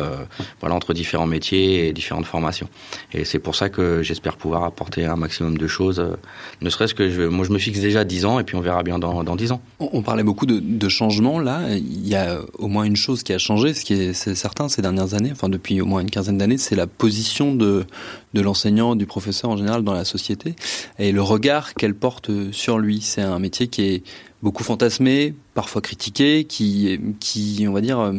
voilà, 0.61 0.75
entre 0.75 0.93
différents 0.93 1.27
métiers 1.27 1.88
différentes 1.93 2.27
formations. 2.27 2.69
Et 3.13 3.25
c'est 3.25 3.39
pour 3.39 3.55
ça 3.55 3.69
que 3.69 4.03
j'espère 4.03 4.37
pouvoir 4.37 4.65
apporter 4.65 5.05
un 5.05 5.17
maximum 5.17 5.59
de 5.59 5.67
choses 5.67 6.01
euh, 6.01 6.17
ne 6.61 6.71
serait-ce 6.71 6.95
que 6.95 7.11
je, 7.11 7.23
moi 7.23 7.45
je 7.45 7.53
me 7.53 7.59
fixe 7.59 7.81
déjà 7.81 8.05
10 8.05 8.25
ans 8.25 8.41
et 8.41 8.45
puis 8.45 8.57
on 8.57 8.61
verra 8.61 8.83
bien 8.83 8.99
dans, 8.99 9.23
dans 9.23 9.37
10 9.37 9.53
ans. 9.53 9.61
On, 9.79 10.03
parlait 10.03 10.23
beaucoup 10.23 10.47
de, 10.47 10.59
de 10.59 10.89
changements 10.89 11.39
là. 11.39 11.61
Il 11.77 12.07
y 12.07 12.15
a 12.15 12.41
au 12.59 12.69
moins 12.69 12.85
une 12.85 12.97
chose 12.97 13.23
qui 13.23 13.33
a 13.33 13.39
changé, 13.39 13.75
ce 13.75 13.85
qui 13.85 13.95
est, 13.95 14.13
certain 14.13 14.69
ces 14.69 14.83
dernières 14.83 15.15
années, 15.15 15.31
enfin 15.33 15.49
depuis 15.49 15.81
au 15.81 15.87
moins 15.87 16.01
une 16.01 16.11
quinzaine 16.11 16.39
d'années, 16.39 16.59
c'est 16.59 16.77
la 16.77 16.87
position 16.87 17.55
de, 17.55 17.85
de 18.35 18.41
l'enseignant, 18.41 18.97
du 18.97 19.07
professeur 19.07 19.51
en 19.51 19.57
général 19.57 19.83
dans 19.83 19.95
la 19.95 20.05
société 20.05 20.55
et 20.99 21.13
le 21.13 21.23
regard 21.23 21.75
qu'elle 21.75 21.95
porte 21.95 22.31
sur 22.53 22.79
lui. 22.79 23.01
C'est 23.01 23.23
un 23.23 23.39
métier 23.39 23.69
qui 23.69 23.83
est 23.83 24.03
beaucoup 24.43 24.65
fantasmé, 24.65 25.35
parfois 25.55 25.83
critiqué, 25.83 26.45
qui, 26.45 27.01
qui 27.21 27.67
on 27.69 27.73
va 27.73 27.81
dire, 27.81 27.99
euh, 27.99 28.13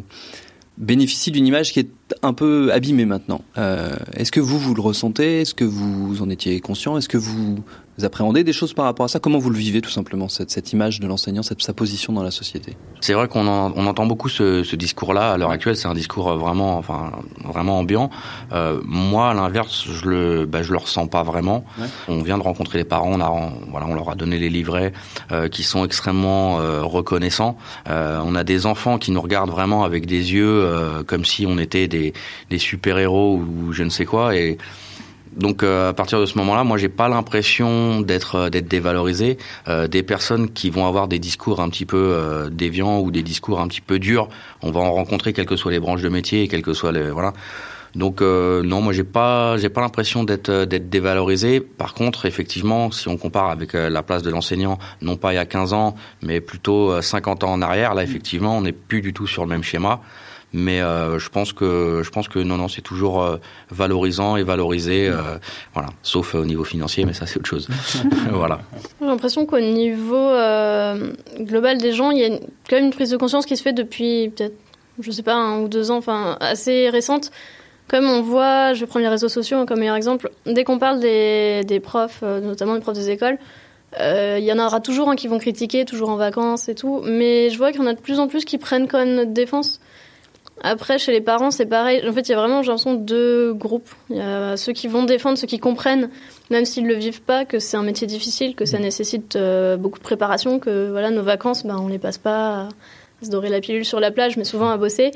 bénéficie 0.79 1.29
d'une 1.31 1.45
image 1.45 1.73
qui 1.73 1.79
est 1.79 1.89
un 2.23 2.33
peu 2.33 2.71
abîmée 2.71 3.05
maintenant. 3.05 3.41
Euh, 3.57 3.95
est-ce 4.15 4.31
que 4.31 4.39
vous, 4.39 4.57
vous 4.57 4.73
le 4.73 4.81
ressentez? 4.81 5.41
Est-ce 5.41 5.53
que 5.53 5.65
vous 5.65 6.21
en 6.21 6.29
étiez 6.29 6.59
conscient? 6.61 6.97
Est-ce 6.97 7.09
que 7.09 7.17
vous 7.17 7.59
vous 7.99 8.05
appréhendez 8.05 8.45
des 8.45 8.53
choses 8.53 8.73
par 8.73 8.85
rapport 8.85 9.05
à 9.05 9.09
ça? 9.09 9.19
Comment 9.19 9.39
vous 9.39 9.49
le 9.49 9.57
vivez 9.57 9.81
tout 9.81 9.89
simplement, 9.89 10.29
cette, 10.29 10.51
cette 10.51 10.71
image 10.71 11.01
de 11.01 11.07
l'enseignant, 11.07 11.43
cette, 11.43 11.61
sa 11.61 11.73
position 11.73 12.13
dans 12.13 12.23
la 12.23 12.31
société? 12.31 12.77
C'est 13.01 13.13
vrai 13.13 13.27
qu'on 13.27 13.45
on 13.47 13.87
entend 13.87 14.05
beaucoup 14.05 14.29
ce, 14.29 14.63
ce 14.63 14.75
discours-là 14.77 15.33
à 15.33 15.37
l'heure 15.37 15.51
actuelle. 15.51 15.75
C'est 15.75 15.87
un 15.87 15.93
discours 15.93 16.33
vraiment, 16.37 16.77
enfin, 16.77 17.11
vraiment 17.43 17.79
ambiant. 17.79 18.09
Euh, 18.53 18.79
moi, 18.85 19.31
à 19.31 19.33
l'inverse, 19.33 19.85
je 19.91 20.09
le, 20.09 20.45
bah, 20.45 20.63
je 20.63 20.71
le 20.71 20.77
ressens 20.77 21.07
pas 21.07 21.23
vraiment. 21.23 21.65
On 22.07 22.21
vient 22.21 22.37
de 22.37 22.43
rencontrer 22.43 22.77
les 22.77 22.85
parents, 22.85 23.11
on 23.11 23.19
a, 23.19 23.51
voilà, 23.69 23.85
on 23.87 23.93
leur 23.93 24.09
a 24.09 24.15
donné 24.15 24.39
les 24.39 24.49
livrets 24.49 24.93
euh, 25.31 25.49
qui 25.49 25.63
sont 25.63 25.83
extrêmement 25.83 26.61
euh, 26.61 26.81
reconnaissants. 26.83 27.57
Euh, 27.89 28.21
on 28.23 28.33
a 28.35 28.45
des 28.45 28.65
enfants 28.65 28.97
qui 28.97 29.11
nous 29.11 29.21
regardent 29.21 29.51
vraiment 29.51 29.83
avec 29.83 30.05
des 30.05 30.33
yeux 30.33 30.63
euh, 30.63 31.03
comme 31.03 31.25
si 31.25 31.45
on 31.45 31.57
était 31.57 31.89
des, 31.89 32.13
des 32.49 32.59
super 32.59 32.97
héros 32.97 33.35
ou 33.37 33.73
je 33.73 33.83
ne 33.83 33.89
sais 33.89 34.05
quoi 34.05 34.35
et 34.35 34.57
donc 35.35 35.63
euh, 35.63 35.89
à 35.89 35.93
partir 35.93 36.19
de 36.19 36.25
ce 36.25 36.37
moment-là, 36.39 36.63
moi 36.63 36.77
j'ai 36.77 36.89
pas 36.89 37.07
l'impression 37.07 38.01
d'être 38.01 38.35
euh, 38.35 38.49
d'être 38.49 38.67
dévalorisé. 38.67 39.37
Euh, 39.67 39.87
des 39.87 40.03
personnes 40.03 40.49
qui 40.49 40.69
vont 40.69 40.87
avoir 40.87 41.07
des 41.07 41.19
discours 41.19 41.61
un 41.61 41.69
petit 41.69 41.85
peu 41.85 42.49
déviants 42.51 42.99
ou 42.99 43.11
des 43.11 43.23
discours 43.23 43.59
un 43.59 43.67
petit 43.67 43.81
peu 43.81 43.99
durs, 43.99 44.27
on 44.61 44.71
va 44.71 44.79
en 44.79 44.91
rencontrer 44.91 45.33
quelles 45.33 45.45
que 45.45 45.55
soient 45.55 45.71
les 45.71 45.79
branches 45.79 46.01
de 46.01 46.09
métier, 46.09 46.47
quelles 46.47 46.61
que 46.61 46.73
soient 46.73 46.91
les 46.91 47.11
voilà. 47.11 47.33
Donc 47.95 48.21
non, 48.21 48.81
moi 48.81 48.93
j'ai 48.93 49.03
pas 49.03 49.57
j'ai 49.57 49.69
pas 49.69 49.81
l'impression 49.81 50.23
d'être 50.23 50.65
d'être 50.65 50.89
dévalorisé. 50.89 51.59
Par 51.59 51.93
contre, 51.93 52.25
effectivement, 52.25 52.91
si 52.91 53.07
on 53.07 53.17
compare 53.17 53.49
avec 53.49 53.73
la 53.73 54.03
place 54.03 54.21
de 54.21 54.29
l'enseignant, 54.29 54.77
non 55.01 55.15
pas 55.15 55.33
il 55.33 55.35
y 55.35 55.39
a 55.39 55.45
15 55.45 55.73
ans, 55.73 55.95
mais 56.21 56.39
plutôt 56.41 57.01
50 57.01 57.43
ans 57.43 57.51
en 57.53 57.61
arrière, 57.61 57.93
là 57.93 58.03
effectivement, 58.03 58.57
on 58.57 58.61
n'est 58.61 58.73
plus 58.73 59.01
du 59.01 59.13
tout 59.13 59.27
sur 59.27 59.43
le 59.43 59.49
même 59.49 59.63
schéma. 59.63 60.01
Mais 60.51 60.81
euh, 60.81 61.19
je 61.19 61.29
pense 61.29 61.53
que 61.53 62.01
je 62.03 62.09
pense 62.09 62.27
que 62.27 62.39
non 62.39 62.57
non 62.57 62.67
c'est 62.67 62.81
toujours 62.81 63.21
euh, 63.21 63.37
valorisant 63.69 64.35
et 64.35 64.43
valorisé 64.43 65.07
euh, 65.07 65.37
voilà 65.73 65.89
sauf 66.01 66.33
au 66.33 66.43
niveau 66.43 66.63
financier 66.63 67.05
mais 67.05 67.13
ça 67.13 67.27
c'est 67.27 67.37
autre 67.37 67.49
chose 67.49 67.67
voilà. 68.31 68.59
J'ai 68.99 69.05
l'impression 69.05 69.45
qu'au 69.45 69.59
niveau 69.59 70.31
global 71.39 71.77
des 71.77 71.91
gens 71.91 72.09
il 72.09 72.19
y 72.19 72.25
a 72.25 72.29
quand 72.29 72.77
même 72.77 72.85
une 72.85 72.93
prise 72.93 73.11
de 73.11 73.17
conscience 73.17 73.45
qui 73.45 73.57
se 73.57 73.61
fait 73.61 73.73
depuis 73.73 74.31
peut-être 74.35 74.55
je 74.99 75.11
sais 75.11 75.23
pas 75.23 75.35
un 75.35 75.61
ou 75.61 75.67
deux 75.67 75.91
ans 75.91 75.97
enfin 75.97 76.37
assez 76.39 76.89
récente. 76.89 77.31
Comme 77.87 78.05
on 78.05 78.21
voit, 78.21 78.73
je 78.73 78.81
vais 78.81 78.85
prendre 78.85 79.03
les 79.03 79.09
réseaux 79.09 79.29
sociaux 79.29 79.65
comme 79.65 79.79
meilleur 79.79 79.95
exemple, 79.95 80.29
dès 80.45 80.63
qu'on 80.63 80.77
parle 80.77 80.99
des, 80.99 81.63
des 81.63 81.79
profs, 81.79 82.21
notamment 82.21 82.75
des 82.75 82.81
profs 82.81 82.93
des 82.93 83.09
écoles, 83.09 83.39
il 83.97 84.43
y 84.43 84.53
en 84.53 84.59
aura 84.59 84.79
toujours 84.79 85.09
un 85.09 85.15
qui 85.15 85.27
vont 85.27 85.39
critiquer, 85.39 85.85
toujours 85.85 86.09
en 86.09 86.15
vacances 86.15 86.69
et 86.69 86.75
tout, 86.75 87.01
mais 87.03 87.49
je 87.49 87.57
vois 87.57 87.71
qu'il 87.71 87.81
y 87.81 87.83
en 87.83 87.87
a 87.87 87.93
de 87.93 87.99
plus 87.99 88.19
en 88.19 88.27
plus 88.27 88.45
qui 88.45 88.59
prennent 88.59 88.87
quand 88.87 88.99
même 88.99 89.15
notre 89.15 89.31
défense. 89.31 89.79
Après, 90.61 90.97
chez 90.99 91.11
les 91.11 91.21
parents, 91.21 91.51
c'est 91.51 91.65
pareil. 91.65 92.01
En 92.07 92.11
fait, 92.11 92.27
il 92.27 92.31
y 92.31 92.33
a 92.33 92.37
vraiment, 92.37 92.61
j'ai 92.61 92.69
l'impression, 92.69 92.93
deux 92.93 93.53
groupes. 93.53 93.89
Il 94.09 94.17
y 94.17 94.21
a 94.21 94.57
ceux 94.57 94.73
qui 94.73 94.87
vont 94.87 95.03
défendre, 95.03 95.37
ceux 95.37 95.47
qui 95.47 95.59
comprennent, 95.59 96.09
même 96.49 96.65
s'ils 96.65 96.83
ne 96.83 96.89
le 96.89 96.95
vivent 96.95 97.21
pas, 97.21 97.45
que 97.45 97.59
c'est 97.59 97.77
un 97.77 97.83
métier 97.83 98.07
difficile, 98.07 98.55
que 98.55 98.65
ça 98.65 98.77
mm. 98.77 98.81
nécessite 98.81 99.35
euh, 99.35 99.77
beaucoup 99.77 99.99
de 99.99 100.03
préparation, 100.03 100.59
que 100.59 100.89
voilà, 100.89 101.11
nos 101.11 101.23
vacances, 101.23 101.65
ben, 101.65 101.77
on 101.77 101.87
les 101.87 101.99
passe 101.99 102.17
pas 102.17 102.61
à 102.61 102.69
se 103.21 103.29
dorer 103.29 103.49
la 103.49 103.61
pilule 103.61 103.85
sur 103.85 103.99
la 103.99 104.11
plage, 104.11 104.37
mais 104.37 104.43
souvent 104.43 104.69
à 104.69 104.77
bosser. 104.77 105.11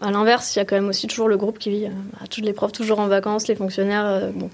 À 0.00 0.10
l'inverse, 0.12 0.54
il 0.54 0.60
y 0.60 0.62
a 0.62 0.64
quand 0.64 0.76
même 0.76 0.88
aussi 0.88 1.08
toujours 1.08 1.28
le 1.28 1.36
groupe 1.36 1.58
qui 1.58 1.70
vit, 1.70 1.86
euh, 1.86 1.90
bah, 2.12 2.26
toutes 2.30 2.44
les 2.44 2.52
profs 2.52 2.72
toujours 2.72 3.00
en 3.00 3.08
vacances, 3.08 3.48
les 3.48 3.56
fonctionnaires. 3.56 4.06
Euh, 4.06 4.30
bon. 4.34 4.50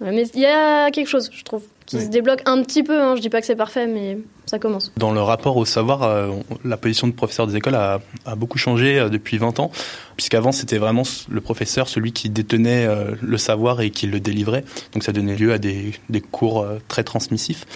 Mais 0.00 0.26
il 0.34 0.40
y 0.40 0.46
a 0.46 0.90
quelque 0.90 1.08
chose, 1.08 1.30
je 1.32 1.44
trouve, 1.44 1.62
qui 1.90 2.00
se 2.00 2.08
débloque 2.08 2.42
un 2.46 2.62
petit 2.62 2.82
peu. 2.82 3.02
Hein. 3.02 3.16
Je 3.16 3.20
dis 3.20 3.28
pas 3.28 3.40
que 3.40 3.46
c'est 3.46 3.56
parfait, 3.56 3.86
mais 3.86 4.18
ça 4.46 4.58
commence. 4.58 4.92
Dans 4.96 5.12
le 5.12 5.20
rapport 5.20 5.56
au 5.56 5.64
savoir, 5.64 6.02
euh, 6.02 6.30
la 6.64 6.76
position 6.76 7.06
de 7.06 7.12
professeur 7.12 7.46
des 7.46 7.56
écoles 7.56 7.74
a, 7.74 8.00
a 8.24 8.34
beaucoup 8.36 8.58
changé 8.58 8.98
euh, 8.98 9.08
depuis 9.08 9.38
20 9.38 9.60
ans, 9.60 9.70
puisqu'avant 10.16 10.52
c'était 10.52 10.78
vraiment 10.78 11.02
le 11.28 11.40
professeur, 11.40 11.88
celui 11.88 12.12
qui 12.12 12.30
détenait 12.30 12.86
euh, 12.86 13.16
le 13.20 13.38
savoir 13.38 13.80
et 13.80 13.90
qui 13.90 14.06
le 14.06 14.20
délivrait. 14.20 14.64
Donc 14.92 15.02
ça 15.02 15.12
donnait 15.12 15.36
lieu 15.36 15.52
à 15.52 15.58
des, 15.58 15.92
des 16.08 16.20
cours 16.20 16.66
très 16.88 17.02
transmissifs. 17.02 17.66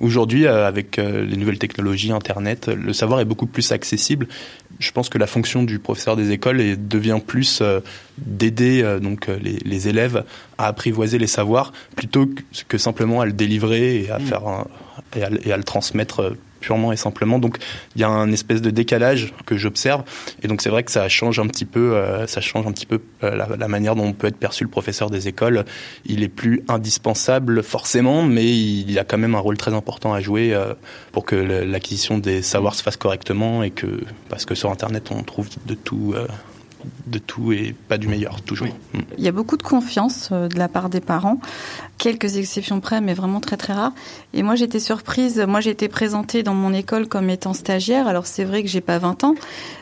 Aujourd'hui, 0.00 0.46
avec 0.46 0.96
les 0.96 1.36
nouvelles 1.36 1.58
technologies, 1.58 2.12
Internet, 2.12 2.68
le 2.68 2.92
savoir 2.92 3.20
est 3.20 3.24
beaucoup 3.24 3.46
plus 3.46 3.72
accessible. 3.72 4.28
Je 4.78 4.90
pense 4.92 5.08
que 5.08 5.18
la 5.18 5.26
fonction 5.26 5.62
du 5.62 5.78
professeur 5.78 6.16
des 6.16 6.30
écoles 6.30 6.58
devient 6.88 7.20
plus 7.24 7.62
d'aider 8.18 8.98
donc 9.00 9.28
les, 9.28 9.58
les, 9.64 9.88
élèves 9.88 10.24
à 10.58 10.66
apprivoiser 10.66 11.18
les 11.18 11.26
savoirs 11.26 11.72
plutôt 11.96 12.28
que 12.68 12.78
simplement 12.78 13.20
à 13.20 13.26
le 13.26 13.32
délivrer 13.32 14.02
et 14.02 14.10
à 14.10 14.18
mm. 14.18 14.22
faire 14.22 14.46
un, 14.46 14.66
et 15.16 15.52
à, 15.52 15.56
le 15.56 15.64
transmettre 15.64 16.20
euh, 16.20 16.38
purement 16.64 16.92
et 16.92 16.96
simplement. 16.96 17.38
Donc 17.38 17.58
il 17.94 18.00
y 18.00 18.04
a 18.04 18.08
un 18.08 18.32
espèce 18.32 18.62
de 18.62 18.70
décalage 18.70 19.34
que 19.44 19.56
j'observe 19.56 20.02
et 20.42 20.48
donc 20.48 20.62
c'est 20.62 20.70
vrai 20.70 20.82
que 20.82 20.90
ça 20.90 21.08
change 21.08 21.38
un 21.38 21.46
petit 21.46 21.66
peu, 21.66 21.94
euh, 21.94 22.26
ça 22.26 22.40
change 22.40 22.66
un 22.66 22.72
petit 22.72 22.86
peu 22.86 23.00
euh, 23.22 23.36
la, 23.36 23.68
manière 23.68 23.94
dont 23.94 24.06
on 24.06 24.12
peut 24.12 24.26
être 24.26 24.38
perçu 24.38 24.64
le 24.64 24.70
professeur 24.70 25.10
des 25.10 25.28
écoles. 25.28 25.64
Il 26.06 26.22
est 26.22 26.28
plus 26.28 26.62
indispensable 26.68 27.62
forcément, 27.62 28.22
mais 28.22 28.46
il 28.46 28.98
a 28.98 29.04
quand 29.04 29.18
même 29.18 29.34
un 29.34 29.40
rôle 29.40 29.58
très 29.58 29.74
important 29.74 30.14
à 30.14 30.20
jouer 30.20 30.56
pour 31.12 31.24
que 31.24 31.36
l'acquisition 31.36 32.18
des 32.18 32.40
savoirs 32.42 32.74
se 32.74 32.82
fasse 32.82 32.96
correctement 32.96 33.62
et 33.62 33.70
que 33.70 34.00
parce 34.28 34.44
que 34.44 34.54
sur 34.54 34.70
internet 34.70 35.10
on 35.10 35.22
trouve 35.22 35.48
de 35.66 35.74
tout 35.74 36.14
de 37.06 37.18
tout 37.18 37.52
et 37.52 37.74
pas 37.88 37.98
du 37.98 38.08
meilleur 38.08 38.40
toujours. 38.42 38.68
Mm. 38.68 38.98
Il 39.18 39.24
y 39.24 39.28
a 39.28 39.32
beaucoup 39.32 39.56
de 39.56 39.62
confiance 39.62 40.30
euh, 40.32 40.48
de 40.48 40.58
la 40.58 40.68
part 40.68 40.88
des 40.88 41.00
parents, 41.00 41.38
quelques 41.98 42.36
exceptions 42.36 42.80
près, 42.80 43.00
mais 43.00 43.14
vraiment 43.14 43.40
très 43.40 43.56
très 43.56 43.72
rares. 43.72 43.92
Et 44.32 44.42
moi 44.42 44.54
j'étais 44.54 44.80
surprise, 44.80 45.38
moi 45.46 45.60
j'ai 45.60 45.70
été 45.70 45.88
présentée 45.88 46.42
dans 46.42 46.54
mon 46.54 46.72
école 46.72 47.06
comme 47.08 47.30
étant 47.30 47.52
stagiaire. 47.52 48.08
Alors 48.08 48.26
c'est 48.26 48.44
vrai 48.44 48.62
que 48.62 48.68
j'ai 48.68 48.80
pas 48.80 48.98
20 48.98 49.24
ans, 49.24 49.34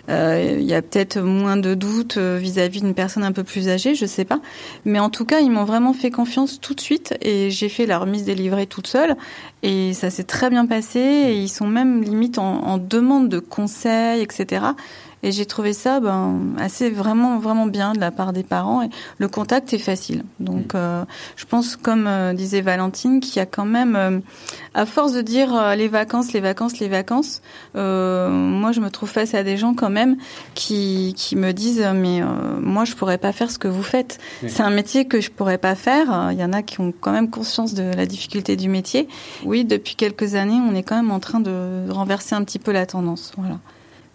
euh, 0.08 0.56
il 0.58 0.66
y 0.66 0.74
a 0.74 0.82
peut-être 0.82 1.20
moins 1.20 1.56
de 1.56 1.74
doutes 1.74 2.16
euh, 2.16 2.38
vis-à-vis 2.40 2.80
d'une 2.80 2.94
personne 2.94 3.24
un 3.24 3.32
peu 3.32 3.44
plus 3.44 3.68
âgée, 3.68 3.94
je 3.94 4.06
sais 4.06 4.24
pas. 4.24 4.40
Mais 4.84 4.98
en 4.98 5.10
tout 5.10 5.24
cas 5.24 5.40
ils 5.40 5.50
m'ont 5.50 5.64
vraiment 5.64 5.92
fait 5.92 6.10
confiance 6.10 6.60
tout 6.60 6.74
de 6.74 6.80
suite 6.80 7.14
et 7.20 7.50
j'ai 7.50 7.68
fait 7.68 7.86
la 7.86 7.98
remise 7.98 8.24
des 8.24 8.34
livrets 8.34 8.66
toute 8.66 8.86
seule 8.86 9.16
et 9.62 9.94
ça 9.94 10.10
s'est 10.10 10.24
très 10.24 10.50
bien 10.50 10.66
passé. 10.66 11.00
Et 11.00 11.36
ils 11.36 11.48
sont 11.48 11.66
même 11.66 12.02
limite 12.02 12.38
en, 12.38 12.64
en 12.64 12.78
demande 12.78 13.28
de 13.28 13.38
conseils, 13.38 14.22
etc. 14.22 14.72
Et 15.24 15.30
j'ai 15.30 15.46
trouvé 15.46 15.72
ça 15.72 16.00
ben, 16.00 16.40
assez 16.58 16.90
vraiment 16.90 17.38
vraiment 17.38 17.66
bien 17.66 17.92
de 17.92 18.00
la 18.00 18.10
part 18.10 18.32
des 18.32 18.42
parents. 18.42 18.82
Et 18.82 18.90
le 19.18 19.28
contact 19.28 19.72
est 19.72 19.78
facile. 19.78 20.24
Donc, 20.40 20.74
mm. 20.74 20.76
euh, 20.76 21.04
je 21.36 21.44
pense, 21.44 21.76
comme 21.76 22.06
euh, 22.08 22.32
disait 22.32 22.60
Valentine, 22.60 23.20
qu'il 23.20 23.36
y 23.36 23.40
a 23.40 23.46
quand 23.46 23.64
même, 23.64 23.94
euh, 23.94 24.18
à 24.74 24.84
force 24.84 25.12
de 25.12 25.20
dire 25.20 25.74
les 25.76 25.86
vacances, 25.88 26.32
les 26.32 26.40
vacances, 26.40 26.78
les 26.80 26.88
vacances, 26.88 27.40
moi, 27.74 28.72
je 28.72 28.80
me 28.80 28.90
trouve 28.90 29.08
face 29.08 29.34
à 29.34 29.42
des 29.42 29.56
gens 29.56 29.74
quand 29.74 29.90
même 29.90 30.16
qui 30.54 31.14
qui 31.16 31.36
me 31.36 31.52
disent 31.52 31.86
mais 31.94 32.20
moi, 32.60 32.84
je 32.84 32.94
pourrais 32.94 33.18
pas 33.18 33.32
faire 33.32 33.50
ce 33.50 33.58
que 33.58 33.68
vous 33.68 33.82
faites. 33.82 34.18
C'est 34.46 34.62
un 34.62 34.70
métier 34.70 35.04
que 35.06 35.20
je 35.20 35.30
pourrais 35.30 35.58
pas 35.58 35.74
faire. 35.74 36.30
Il 36.32 36.38
y 36.38 36.44
en 36.44 36.52
a 36.52 36.62
qui 36.62 36.80
ont 36.80 36.92
quand 36.98 37.12
même 37.12 37.30
conscience 37.30 37.74
de 37.74 37.82
la 37.94 38.06
difficulté 38.06 38.56
du 38.56 38.68
métier. 38.68 39.08
Oui, 39.44 39.64
depuis 39.64 39.94
quelques 39.94 40.34
années, 40.34 40.60
on 40.68 40.74
est 40.74 40.82
quand 40.82 40.96
même 40.96 41.10
en 41.10 41.20
train 41.20 41.40
de 41.40 41.90
renverser 41.90 42.34
un 42.34 42.44
petit 42.44 42.58
peu 42.58 42.72
la 42.72 42.86
tendance. 42.86 43.32
Voilà 43.36 43.58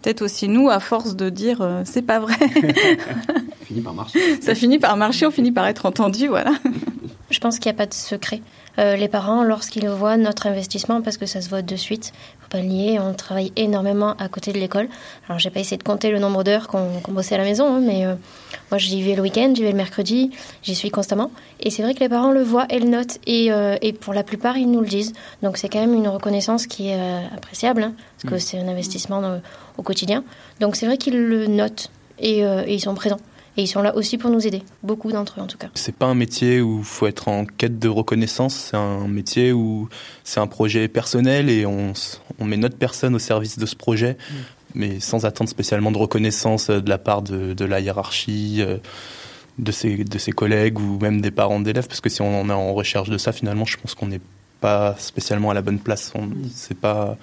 peut-être 0.08 0.22
aussi 0.22 0.48
nous, 0.48 0.70
à 0.70 0.80
force 0.80 1.18
de 1.18 1.30
dire 1.30 1.62
euh, 1.62 1.82
c'est 1.84 2.02
pas 2.02 2.20
vrai. 2.20 2.36
ça 2.40 3.66
finit 3.66 3.82
par 3.82 3.94
marcher. 3.94 4.42
Ça 4.42 4.56
finit 4.56 4.80
par 4.80 4.96
marcher, 4.96 5.26
on 5.26 5.32
finit 5.32 5.52
par 5.52 5.68
être 5.68 5.86
entendu, 5.86 6.30
voilà. 6.30 6.52
Je 7.30 7.40
pense 7.40 7.60
qu'il 7.60 7.70
n'y 7.70 7.76
a 7.76 7.78
pas 7.78 7.88
de 7.88 7.94
secret. 7.94 8.42
Euh, 8.80 8.96
les 8.96 9.10
parents, 9.10 9.44
lorsqu'ils 9.44 9.90
voient 9.90 10.16
notre 10.16 10.48
investissement, 10.48 11.02
parce 11.02 11.18
que 11.18 11.26
ça 11.26 11.42
se 11.42 11.50
voit 11.50 11.62
de 11.62 11.76
suite, 11.76 12.14
on 12.54 13.13
travaille 13.13 13.51
énormément 13.56 14.16
à 14.18 14.27
côté 14.30 14.54
de 14.54 14.58
l'école. 14.58 14.88
Alors, 15.27 15.39
j'ai 15.39 15.50
pas 15.50 15.60
essayé 15.60 15.77
de 15.77 15.84
compter 15.84 16.12
le 16.12 16.20
nombre 16.20 16.44
d'heures 16.44 16.68
qu'on 16.68 17.01
bossait 17.10 17.36
à 17.36 17.38
la 17.38 17.44
maison, 17.44 17.75
hein, 17.75 17.82
mais 17.82 18.06
euh, 18.06 18.16
moi, 18.72 18.77
j'y 18.77 19.01
vais 19.01 19.16
le 19.16 19.22
week-end, 19.22 19.54
j'y 19.56 19.63
vais 19.63 19.72
le 19.72 19.77
mercredi, 19.77 20.32
j'y 20.63 20.75
suis 20.75 20.89
constamment. 20.89 21.32
Et 21.60 21.70
c'est 21.70 21.84
vrai 21.84 21.94
que 21.94 22.00
les 22.00 22.10
parents 22.10 22.32
le 22.32 22.44
voient 22.44 22.68
et 22.70 22.80
le 22.80 22.88
notent, 22.88 23.20
et, 23.25 23.50
et 23.82 23.94
pour 23.94 24.13
la 24.13 24.24
plupart, 24.24 24.58
ils 24.58 24.70
nous 24.70 24.82
le 24.82 24.88
disent. 24.88 25.13
Donc, 25.42 25.58
c'est 25.58 25.70
quand 25.70 25.80
même 25.80 25.94
une 25.94 26.08
reconnaissance 26.08 26.68
qui 26.68 26.89
est 26.89 27.00
appréciable, 27.36 27.84
hein, 27.84 27.94
parce 28.18 28.32
que 28.32 28.38
mm. 28.38 28.39
c'est 28.39 28.60
un 28.60 28.68
investissement 28.68 29.22
dans, 29.22 29.42
au 29.77 29.84
quotidien. 29.84 30.24
Donc 30.60 30.75
c'est 30.75 30.86
vrai 30.86 30.98
qu'ils 30.98 31.18
le 31.18 31.48
notent 31.48 31.89
et, 32.20 32.44
euh, 32.44 32.63
et, 32.66 32.75
ils 32.75 32.80
sont 32.80 32.96
présents. 32.96 33.20
Et 33.58 33.64
ils 33.64 33.68
sont 33.68 33.82
là 33.82 33.96
aussi 33.96 34.20
pour 34.20 34.30
nous 34.30 34.46
aider, 34.46 34.62
beaucoup 34.84 35.12
d'entre 35.12 35.40
eux 35.40 35.44
en 35.44 35.48
tout 35.48 35.58
cas. 35.58 35.70
C'est 35.74 35.96
pas 35.96 36.06
un 36.06 36.14
métier 36.14 36.62
où 36.62 36.80
il 36.80 36.86
faut 36.86 37.08
être 37.08 37.28
en 37.28 37.44
quête 37.46 37.80
de 37.80 37.90
reconnaissance, 37.90 38.56
c'est 38.56 38.78
un 38.78 39.08
métier 39.08 39.52
où 39.52 39.90
c'est 40.24 40.40
un 40.40 40.46
projet 40.46 40.88
personnel 40.88 41.50
et 41.50 41.66
on, 41.66 41.94
on, 42.38 42.46
met 42.46 42.58
notre 42.58 42.78
personne 42.78 43.16
au 43.16 43.20
service 43.20 43.58
de 43.58 43.66
ce 43.66 43.76
projet, 43.76 44.14
mm. 44.14 44.36
mais 44.76 45.00
sans 45.00 45.26
attendre 45.26 45.50
spécialement 45.50 45.92
de 45.92 45.98
reconnaissance 45.98 46.70
euh, 46.70 46.82
de 46.82 46.90
la 46.90 47.00
part 47.00 47.24
de, 47.24 47.54
de 47.54 47.66
la 47.66 47.80
hiérarchie, 47.80 48.58
euh, 48.60 48.78
de 49.58 49.72
ses, 49.72 50.04
de 50.04 50.18
ses 50.20 50.32
collègues 50.32 50.80
ou 50.80 51.00
même 51.00 51.20
des 51.20 51.32
parents 51.32 51.60
d'élèves, 51.60 51.88
parce 51.88 52.02
que 52.02 52.10
si 52.10 52.22
on 52.22 52.40
en 52.40 52.50
est 52.50 52.54
en 52.54 52.76
recherche 52.76 53.10
de 53.10 53.18
ça, 53.18 53.32
finalement, 53.32 53.66
je 53.66 53.78
pense 53.78 53.96
qu'on 53.96 54.08
n'est 54.08 54.22
pas 54.62 54.96
spécialement 55.00 55.50
à 55.50 55.56
la 55.56 55.64
bonne 55.64 55.80
place. 55.80 56.14
Mm. 56.14 56.32
C'est 56.54 56.80
pas 56.80 57.18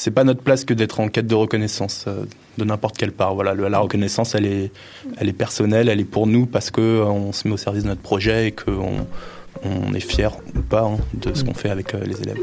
c'est 0.00 0.10
pas 0.10 0.24
notre 0.24 0.40
place 0.40 0.64
que 0.64 0.72
d'être 0.72 0.98
en 1.00 1.08
quête 1.08 1.26
de 1.26 1.34
reconnaissance 1.34 2.06
euh, 2.08 2.24
de 2.56 2.64
n'importe 2.64 2.96
quelle 2.96 3.12
part. 3.12 3.34
Voilà, 3.34 3.54
la 3.54 3.78
reconnaissance, 3.78 4.34
elle 4.34 4.46
est, 4.46 4.72
elle 5.18 5.28
est 5.28 5.34
personnelle, 5.34 5.90
elle 5.90 6.00
est 6.00 6.04
pour 6.04 6.26
nous 6.26 6.46
parce 6.46 6.70
que 6.70 6.80
euh, 6.80 7.04
on 7.04 7.32
se 7.32 7.46
met 7.46 7.52
au 7.52 7.58
service 7.58 7.82
de 7.82 7.88
notre 7.88 8.00
projet 8.00 8.48
et 8.48 8.52
qu'on 8.52 9.06
on 9.62 9.92
est 9.92 10.00
fier 10.00 10.34
ou 10.56 10.62
pas 10.62 10.84
hein, 10.84 10.96
de 11.12 11.34
ce 11.34 11.44
qu'on 11.44 11.52
fait 11.52 11.68
avec 11.68 11.94
euh, 11.94 12.02
les 12.04 12.18
élèves. 12.22 12.40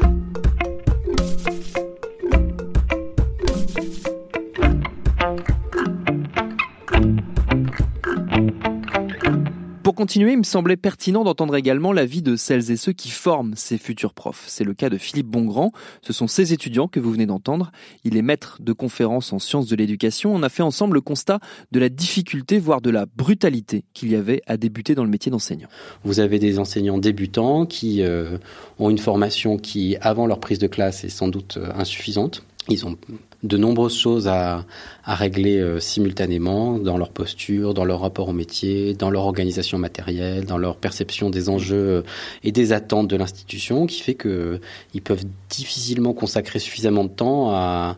Continuer, 9.98 10.34
il 10.34 10.38
me 10.38 10.44
semblait 10.44 10.76
pertinent 10.76 11.24
d'entendre 11.24 11.56
également 11.56 11.92
l'avis 11.92 12.22
de 12.22 12.36
celles 12.36 12.70
et 12.70 12.76
ceux 12.76 12.92
qui 12.92 13.10
forment 13.10 13.54
ces 13.56 13.78
futurs 13.78 14.14
profs. 14.14 14.44
C'est 14.46 14.62
le 14.62 14.72
cas 14.72 14.90
de 14.90 14.96
Philippe 14.96 15.26
Bongrand. 15.26 15.72
Ce 16.02 16.12
sont 16.12 16.28
ces 16.28 16.52
étudiants 16.52 16.86
que 16.86 17.00
vous 17.00 17.10
venez 17.10 17.26
d'entendre. 17.26 17.72
Il 18.04 18.16
est 18.16 18.22
maître 18.22 18.58
de 18.60 18.72
conférences 18.72 19.32
en 19.32 19.40
sciences 19.40 19.66
de 19.66 19.74
l'éducation. 19.74 20.32
On 20.32 20.44
a 20.44 20.50
fait 20.50 20.62
ensemble 20.62 20.94
le 20.94 21.00
constat 21.00 21.40
de 21.72 21.80
la 21.80 21.88
difficulté, 21.88 22.60
voire 22.60 22.80
de 22.80 22.90
la 22.90 23.06
brutalité 23.06 23.82
qu'il 23.92 24.12
y 24.12 24.14
avait 24.14 24.40
à 24.46 24.56
débuter 24.56 24.94
dans 24.94 25.02
le 25.02 25.10
métier 25.10 25.32
d'enseignant. 25.32 25.68
Vous 26.04 26.20
avez 26.20 26.38
des 26.38 26.60
enseignants 26.60 26.98
débutants 26.98 27.66
qui 27.66 28.02
euh, 28.02 28.38
ont 28.78 28.90
une 28.90 28.98
formation 28.98 29.56
qui, 29.56 29.96
avant 30.00 30.28
leur 30.28 30.38
prise 30.38 30.60
de 30.60 30.68
classe, 30.68 31.02
est 31.02 31.08
sans 31.08 31.26
doute 31.26 31.56
euh, 31.56 31.72
insuffisante. 31.74 32.44
Ils 32.68 32.84
ont 32.86 32.96
de 33.42 33.56
nombreuses 33.56 33.96
choses 33.96 34.28
à, 34.28 34.66
régler 35.06 35.58
euh, 35.58 35.80
simultanément 35.80 36.78
dans 36.78 36.98
leur 36.98 37.10
posture, 37.10 37.72
dans 37.72 37.84
leur 37.84 38.00
rapport 38.00 38.28
au 38.28 38.32
métier, 38.32 38.94
dans 38.94 39.10
leur 39.10 39.24
organisation 39.24 39.78
matérielle, 39.78 40.44
dans 40.44 40.58
leur 40.58 40.76
perception 40.76 41.30
des 41.30 41.48
enjeux 41.48 41.76
euh, 41.76 42.02
et 42.44 42.52
des 42.52 42.72
attentes 42.72 43.08
de 43.08 43.16
l'institution, 43.16 43.86
qui 43.86 44.00
fait 44.00 44.14
que 44.14 44.28
euh, 44.28 44.60
ils 44.92 45.02
peuvent 45.02 45.24
difficilement 45.48 46.12
consacrer 46.12 46.58
suffisamment 46.58 47.04
de 47.04 47.10
temps 47.10 47.50
à 47.50 47.96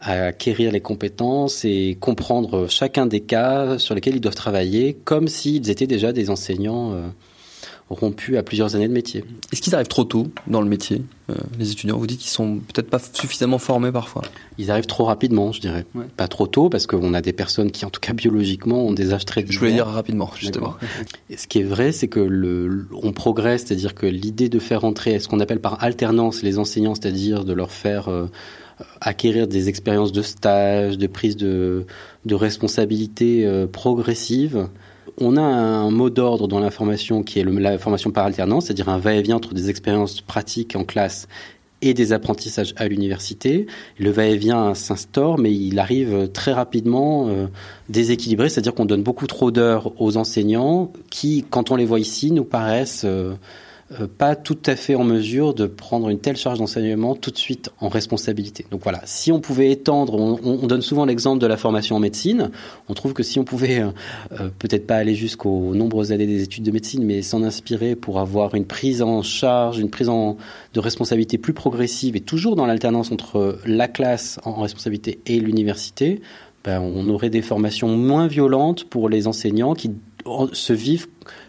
acquérir 0.00 0.72
les 0.72 0.80
compétences 0.80 1.64
et 1.64 1.96
comprendre 1.98 2.68
chacun 2.68 3.06
des 3.06 3.20
cas 3.20 3.78
sur 3.78 3.94
lesquels 3.94 4.14
ils 4.14 4.20
doivent 4.20 4.34
travailler, 4.34 4.94
comme 5.04 5.26
s'ils 5.26 5.68
étaient 5.70 5.86
déjà 5.86 6.12
des 6.12 6.30
enseignants 6.30 6.94
rompus 7.88 8.36
à 8.36 8.42
plusieurs 8.42 8.74
années 8.74 8.88
de 8.88 8.92
métier. 8.92 9.24
Est-ce 9.52 9.60
qu'ils 9.62 9.74
arrivent 9.74 9.86
trop 9.86 10.04
tôt 10.04 10.26
dans 10.48 10.60
le 10.60 10.68
métier 10.68 11.02
euh, 11.30 11.34
Les 11.58 11.70
étudiants, 11.70 11.96
vous 11.98 12.06
dites 12.06 12.18
qu'ils 12.18 12.30
sont 12.30 12.56
peut-être 12.72 12.90
pas 12.90 12.98
suffisamment 12.98 13.58
formés 13.58 13.92
parfois 13.92 14.22
Ils 14.58 14.70
arrivent 14.72 14.86
trop 14.86 15.04
rapidement, 15.04 15.52
je 15.52 15.60
dirais. 15.60 15.86
Pas 16.16 16.26
trop 16.26 16.48
tôt, 16.48 16.68
parce 16.68 16.86
qu'on 16.86 17.14
a 17.14 17.20
des 17.20 17.32
personnes 17.32 17.70
qui, 17.70 17.84
en 17.84 17.90
tout 17.90 18.00
cas 18.00 18.12
biologiquement, 18.12 18.84
ont 18.84 18.92
des 18.92 19.12
âges 19.12 19.24
très 19.24 19.44
Je 19.48 19.58
voulais 19.58 19.72
dire 19.72 19.86
rapidement, 19.86 20.30
justement. 20.36 20.74
Et 21.30 21.36
ce 21.36 21.46
qui 21.46 21.60
est 21.60 21.64
vrai, 21.64 21.92
c'est 21.92 22.08
que 22.08 22.20
le, 22.20 22.88
on 23.02 23.12
progresse, 23.12 23.64
c'est-à-dire 23.66 23.94
que 23.94 24.06
l'idée 24.06 24.48
de 24.48 24.58
faire 24.58 24.84
entrer 24.84 25.18
ce 25.20 25.28
qu'on 25.28 25.40
appelle 25.40 25.60
par 25.60 25.82
alternance 25.84 26.42
les 26.42 26.58
enseignants, 26.58 26.94
c'est-à-dire 26.94 27.44
de 27.44 27.52
leur 27.52 27.70
faire... 27.70 28.08
Euh, 28.08 28.26
acquérir 29.00 29.46
des 29.46 29.70
expériences 29.70 30.12
de 30.12 30.20
stage, 30.20 30.98
de 30.98 31.06
prise 31.06 31.36
de, 31.36 31.86
de 32.26 32.34
responsabilité 32.34 33.46
euh, 33.46 33.66
progressive, 33.66 34.68
on 35.18 35.36
a 35.36 35.42
un 35.42 35.90
mot 35.90 36.10
d'ordre 36.10 36.48
dans 36.48 36.60
la 36.60 36.70
formation 36.70 37.22
qui 37.22 37.40
est 37.40 37.44
la 37.44 37.78
formation 37.78 38.10
par 38.10 38.26
alternance, 38.26 38.66
c'est-à-dire 38.66 38.88
un 38.88 38.98
va-et-vient 38.98 39.36
entre 39.36 39.54
des 39.54 39.70
expériences 39.70 40.20
pratiques 40.20 40.76
en 40.76 40.84
classe 40.84 41.28
et 41.82 41.94
des 41.94 42.12
apprentissages 42.12 42.74
à 42.76 42.88
l'université. 42.88 43.66
Le 43.98 44.10
va-et-vient 44.10 44.74
s'instaure, 44.74 45.38
mais 45.38 45.54
il 45.54 45.78
arrive 45.78 46.28
très 46.32 46.52
rapidement 46.52 47.28
euh, 47.28 47.46
déséquilibré, 47.88 48.48
c'est-à-dire 48.48 48.74
qu'on 48.74 48.86
donne 48.86 49.02
beaucoup 49.02 49.26
trop 49.26 49.50
d'heures 49.50 49.92
aux 50.00 50.16
enseignants 50.16 50.92
qui, 51.10 51.44
quand 51.48 51.70
on 51.70 51.76
les 51.76 51.84
voit 51.84 52.00
ici, 52.00 52.32
nous 52.32 52.44
paraissent 52.44 53.04
euh, 53.04 53.34
pas 54.18 54.34
tout 54.34 54.58
à 54.66 54.74
fait 54.74 54.96
en 54.96 55.04
mesure 55.04 55.54
de 55.54 55.66
prendre 55.66 56.08
une 56.08 56.18
telle 56.18 56.36
charge 56.36 56.58
d'enseignement 56.58 57.14
tout 57.14 57.30
de 57.30 57.36
suite 57.36 57.70
en 57.80 57.88
responsabilité. 57.88 58.66
Donc 58.70 58.82
voilà, 58.82 59.00
si 59.04 59.30
on 59.30 59.40
pouvait 59.40 59.70
étendre, 59.70 60.14
on, 60.14 60.66
donne 60.66 60.82
souvent 60.82 61.04
l'exemple 61.04 61.40
de 61.40 61.46
la 61.46 61.56
formation 61.56 61.94
en 61.94 62.00
médecine, 62.00 62.50
on 62.88 62.94
trouve 62.94 63.12
que 63.12 63.22
si 63.22 63.38
on 63.38 63.44
pouvait 63.44 63.80
euh, 63.80 63.90
euh, 64.32 64.48
peut-être 64.58 64.88
pas 64.88 64.96
aller 64.96 65.14
jusqu'aux 65.14 65.74
nombreuses 65.74 66.10
années 66.10 66.26
des 66.26 66.42
études 66.42 66.64
de 66.64 66.72
médecine, 66.72 67.04
mais 67.04 67.22
s'en 67.22 67.44
inspirer 67.44 67.94
pour 67.94 68.18
avoir 68.18 68.56
une 68.56 68.64
prise 68.64 69.02
en 69.02 69.22
charge, 69.22 69.78
une 69.78 69.90
prise 69.90 70.08
de 70.08 70.80
responsabilité 70.80 71.38
plus 71.38 71.52
progressive 71.52 72.16
et 72.16 72.20
toujours 72.20 72.56
dans 72.56 72.66
l'alternance 72.66 73.12
entre 73.12 73.58
la 73.64 73.86
classe 73.86 74.40
en 74.44 74.60
responsabilité 74.60 75.20
et 75.26 75.38
l'université, 75.38 76.20
ben, 76.64 76.80
on 76.80 77.08
aurait 77.08 77.30
des 77.30 77.42
formations 77.42 77.96
moins 77.96 78.26
violentes 78.26 78.84
pour 78.84 79.08
les 79.08 79.28
enseignants 79.28 79.74
qui 79.74 79.92
se 80.52 80.72
vivent 80.72 81.06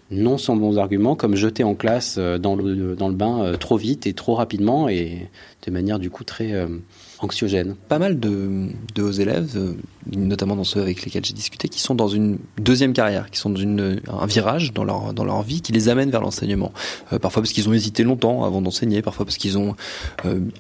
non 0.10 0.38
sans 0.38 0.56
bons 0.56 0.78
arguments, 0.78 1.16
comme 1.16 1.36
jeter 1.36 1.64
en 1.64 1.76
classe 1.76 2.16
euh, 2.18 2.38
dans 2.38 2.56
le, 2.56 2.96
dans 2.96 3.10
le 3.10 3.16
bain 3.16 3.44
euh, 3.44 3.58
trop 3.58 3.78
vite 3.78 4.08
et 4.08 4.14
trop 4.14 4.36
rapidement 4.36 4.88
et 4.88 5.28
de 5.66 5.72
manière 5.72 6.00
du 6.00 6.10
coup 6.10 6.24
très 6.24 6.54
euh, 6.54 6.68
anxiogène. 7.20 7.76
Pas 7.90 8.00
mal 8.00 8.20
de, 8.20 8.68
de 8.96 9.04
hauts 9.04 9.12
élèves, 9.12 9.60
notamment 10.16 10.56
dans 10.56 10.64
ceux 10.64 10.82
avec 10.82 11.04
lesquels 11.04 11.26
j'ai 11.26 11.34
discuté, 11.34 11.68
qui 11.68 11.82
sont 11.82 11.94
dans 11.96 12.08
une 12.08 12.38
deuxième 12.58 12.94
carrière, 12.94 13.30
qui 13.30 13.38
sont 13.38 13.50
dans 13.50 13.60
une, 13.60 14.00
un 14.08 14.26
virage 14.28 14.72
dans 14.72 14.86
leur, 14.86 15.14
dans 15.14 15.26
leur 15.26 15.42
vie 15.42 15.62
qui 15.62 15.74
les 15.74 15.90
amène 15.90 16.10
vers 16.10 16.22
l'enseignement. 16.22 16.72
parfois 17.22 17.42
parce 17.42 17.52
qu'ils 17.52 17.68
ont 17.68 17.74
hésité 17.74 18.04
longtemps 18.04 18.46
avant 18.46 18.62
d'enseigner, 18.62 19.02
parfois 19.02 19.26
parce 19.26 19.38
qu'ils 19.38 19.58
ont 19.58 19.76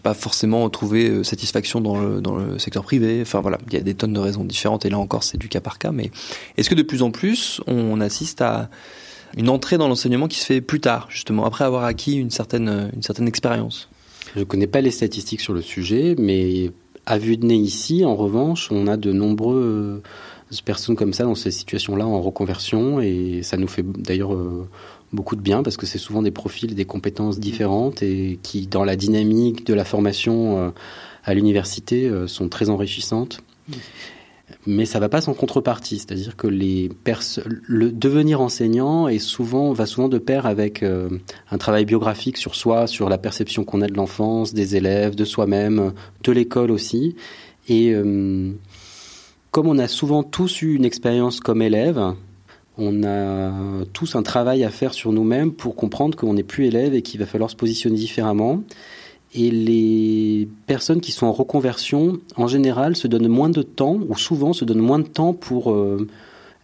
pas 0.03 0.13
forcément 0.13 0.69
trouvé 0.69 1.23
satisfaction 1.23 1.79
dans 1.79 1.97
le, 1.97 2.19
dans 2.19 2.35
le 2.35 2.59
secteur 2.59 2.83
privé. 2.83 3.19
Enfin 3.21 3.39
voilà, 3.39 3.59
il 3.67 3.73
y 3.73 3.77
a 3.77 3.81
des 3.81 3.93
tonnes 3.93 4.13
de 4.13 4.19
raisons 4.19 4.43
différentes 4.43 4.83
et 4.85 4.89
là 4.89 4.97
encore 4.97 5.23
c'est 5.23 5.37
du 5.37 5.47
cas 5.47 5.61
par 5.61 5.77
cas. 5.77 5.91
Mais 5.91 6.11
est-ce 6.57 6.69
que 6.69 6.75
de 6.75 6.83
plus 6.83 7.01
en 7.01 7.11
plus 7.11 7.61
on 7.67 8.01
assiste 8.01 8.41
à 8.41 8.69
une 9.35 9.49
entrée 9.49 9.77
dans 9.77 9.87
l'enseignement 9.87 10.27
qui 10.27 10.39
se 10.39 10.45
fait 10.45 10.61
plus 10.61 10.79
tard, 10.79 11.07
justement, 11.09 11.45
après 11.45 11.65
avoir 11.65 11.83
acquis 11.83 12.15
une 12.15 12.31
certaine, 12.31 12.89
une 12.95 13.03
certaine 13.03 13.27
expérience 13.27 13.89
Je 14.35 14.39
ne 14.39 14.45
connais 14.45 14.67
pas 14.67 14.81
les 14.81 14.91
statistiques 14.91 15.41
sur 15.41 15.53
le 15.53 15.61
sujet, 15.61 16.15
mais 16.17 16.71
à 17.05 17.17
vue 17.17 17.37
de 17.37 17.45
nez 17.45 17.55
ici, 17.55 18.05
en 18.05 18.15
revanche, 18.15 18.69
on 18.71 18.87
a 18.87 18.97
de 18.97 19.11
nombreux 19.11 20.01
personnes 20.63 20.95
comme 20.95 21.13
ça 21.13 21.25
dans 21.25 21.35
ces 21.35 21.51
situations-là 21.51 22.05
en 22.05 22.21
reconversion 22.21 23.01
et 23.01 23.41
ça 23.43 23.57
nous 23.57 23.67
fait 23.67 23.83
d'ailleurs 23.83 24.31
beaucoup 25.13 25.35
de 25.35 25.41
bien 25.41 25.63
parce 25.63 25.77
que 25.77 25.85
c'est 25.85 25.97
souvent 25.97 26.21
des 26.21 26.31
profils 26.31 26.71
et 26.71 26.75
des 26.75 26.85
compétences 26.85 27.39
différentes 27.39 28.03
et 28.03 28.39
qui, 28.43 28.67
dans 28.67 28.83
la 28.83 28.95
dynamique 28.95 29.65
de 29.65 29.73
la 29.73 29.85
formation 29.85 30.57
euh, 30.57 30.69
à 31.23 31.33
l'université, 31.33 32.07
euh, 32.07 32.27
sont 32.27 32.49
très 32.49 32.69
enrichissantes. 32.69 33.41
Mais 34.65 34.85
ça 34.85 34.99
va 34.99 35.09
pas 35.09 35.21
sans 35.21 35.33
contrepartie, 35.33 35.99
c'est-à-dire 35.99 36.35
que 36.37 36.47
les 36.47 36.89
le 37.67 37.91
devenir 37.91 38.39
enseignant 38.39 39.07
est 39.07 39.19
souvent 39.19 39.73
va 39.73 39.85
souvent 39.85 40.07
de 40.07 40.17
pair 40.17 40.45
avec 40.45 40.83
euh, 40.83 41.09
un 41.51 41.57
travail 41.57 41.85
biographique 41.85 42.37
sur 42.37 42.55
soi, 42.55 42.87
sur 42.87 43.09
la 43.09 43.17
perception 43.17 43.65
qu'on 43.65 43.81
a 43.81 43.87
de 43.87 43.95
l'enfance, 43.95 44.53
des 44.53 44.75
élèves, 44.75 45.15
de 45.15 45.25
soi-même, 45.25 45.93
de 46.23 46.31
l'école 46.31 46.71
aussi. 46.71 47.15
Et 47.69 47.93
comme 49.51 49.67
on 49.67 49.77
a 49.77 49.87
souvent 49.89 50.23
tous 50.23 50.61
eu 50.61 50.75
une 50.75 50.85
expérience 50.85 51.41
comme 51.41 51.61
élève, 51.61 52.13
on 52.77 53.03
a 53.03 53.51
tous 53.91 54.15
un 54.15 54.23
travail 54.23 54.63
à 54.63 54.69
faire 54.69 54.93
sur 54.93 55.11
nous-mêmes 55.11 55.51
pour 55.51 55.75
comprendre 55.75 56.15
qu'on 56.15 56.35
n'est 56.35 56.43
plus 56.43 56.67
élève 56.67 56.93
et 56.93 57.01
qu'il 57.01 57.19
va 57.19 57.25
falloir 57.25 57.49
se 57.49 57.55
positionner 57.55 57.95
différemment. 57.95 58.61
Et 59.39 59.51
les 59.51 60.49
personnes 60.65 60.99
qui 60.99 61.11
sont 61.11 61.27
en 61.27 61.31
reconversion, 61.31 62.17
en 62.37 62.47
général, 62.47 62.95
se 62.95 63.07
donnent 63.07 63.27
moins 63.27 63.51
de 63.51 63.61
temps, 63.61 63.99
ou 64.09 64.17
souvent 64.17 64.51
se 64.51 64.65
donnent 64.65 64.79
moins 64.79 64.97
de 64.97 65.07
temps 65.07 65.33
pour 65.33 65.71
euh, 65.71 66.07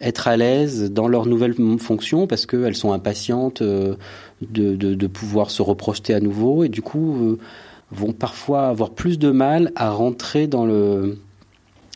être 0.01 0.27
à 0.27 0.37
l'aise 0.37 0.91
dans 0.91 1.07
leur 1.07 1.27
nouvelle 1.27 1.53
fonction, 1.77 2.25
parce 2.25 2.47
qu'elles 2.47 2.75
sont 2.75 2.91
impatientes 2.91 3.61
euh, 3.61 3.93
de, 4.41 5.07
pouvoir 5.07 5.51
se 5.51 5.61
reprojeter 5.61 6.15
à 6.15 6.19
nouveau, 6.19 6.63
et 6.63 6.69
du 6.69 6.81
coup 6.81 7.15
euh, 7.21 7.37
vont 7.91 8.11
parfois 8.11 8.69
avoir 8.69 8.89
plus 8.89 9.19
de 9.19 9.29
mal 9.29 9.71
à 9.75 9.91
rentrer 9.91 10.47
dans 10.47 10.65
le 10.65 11.19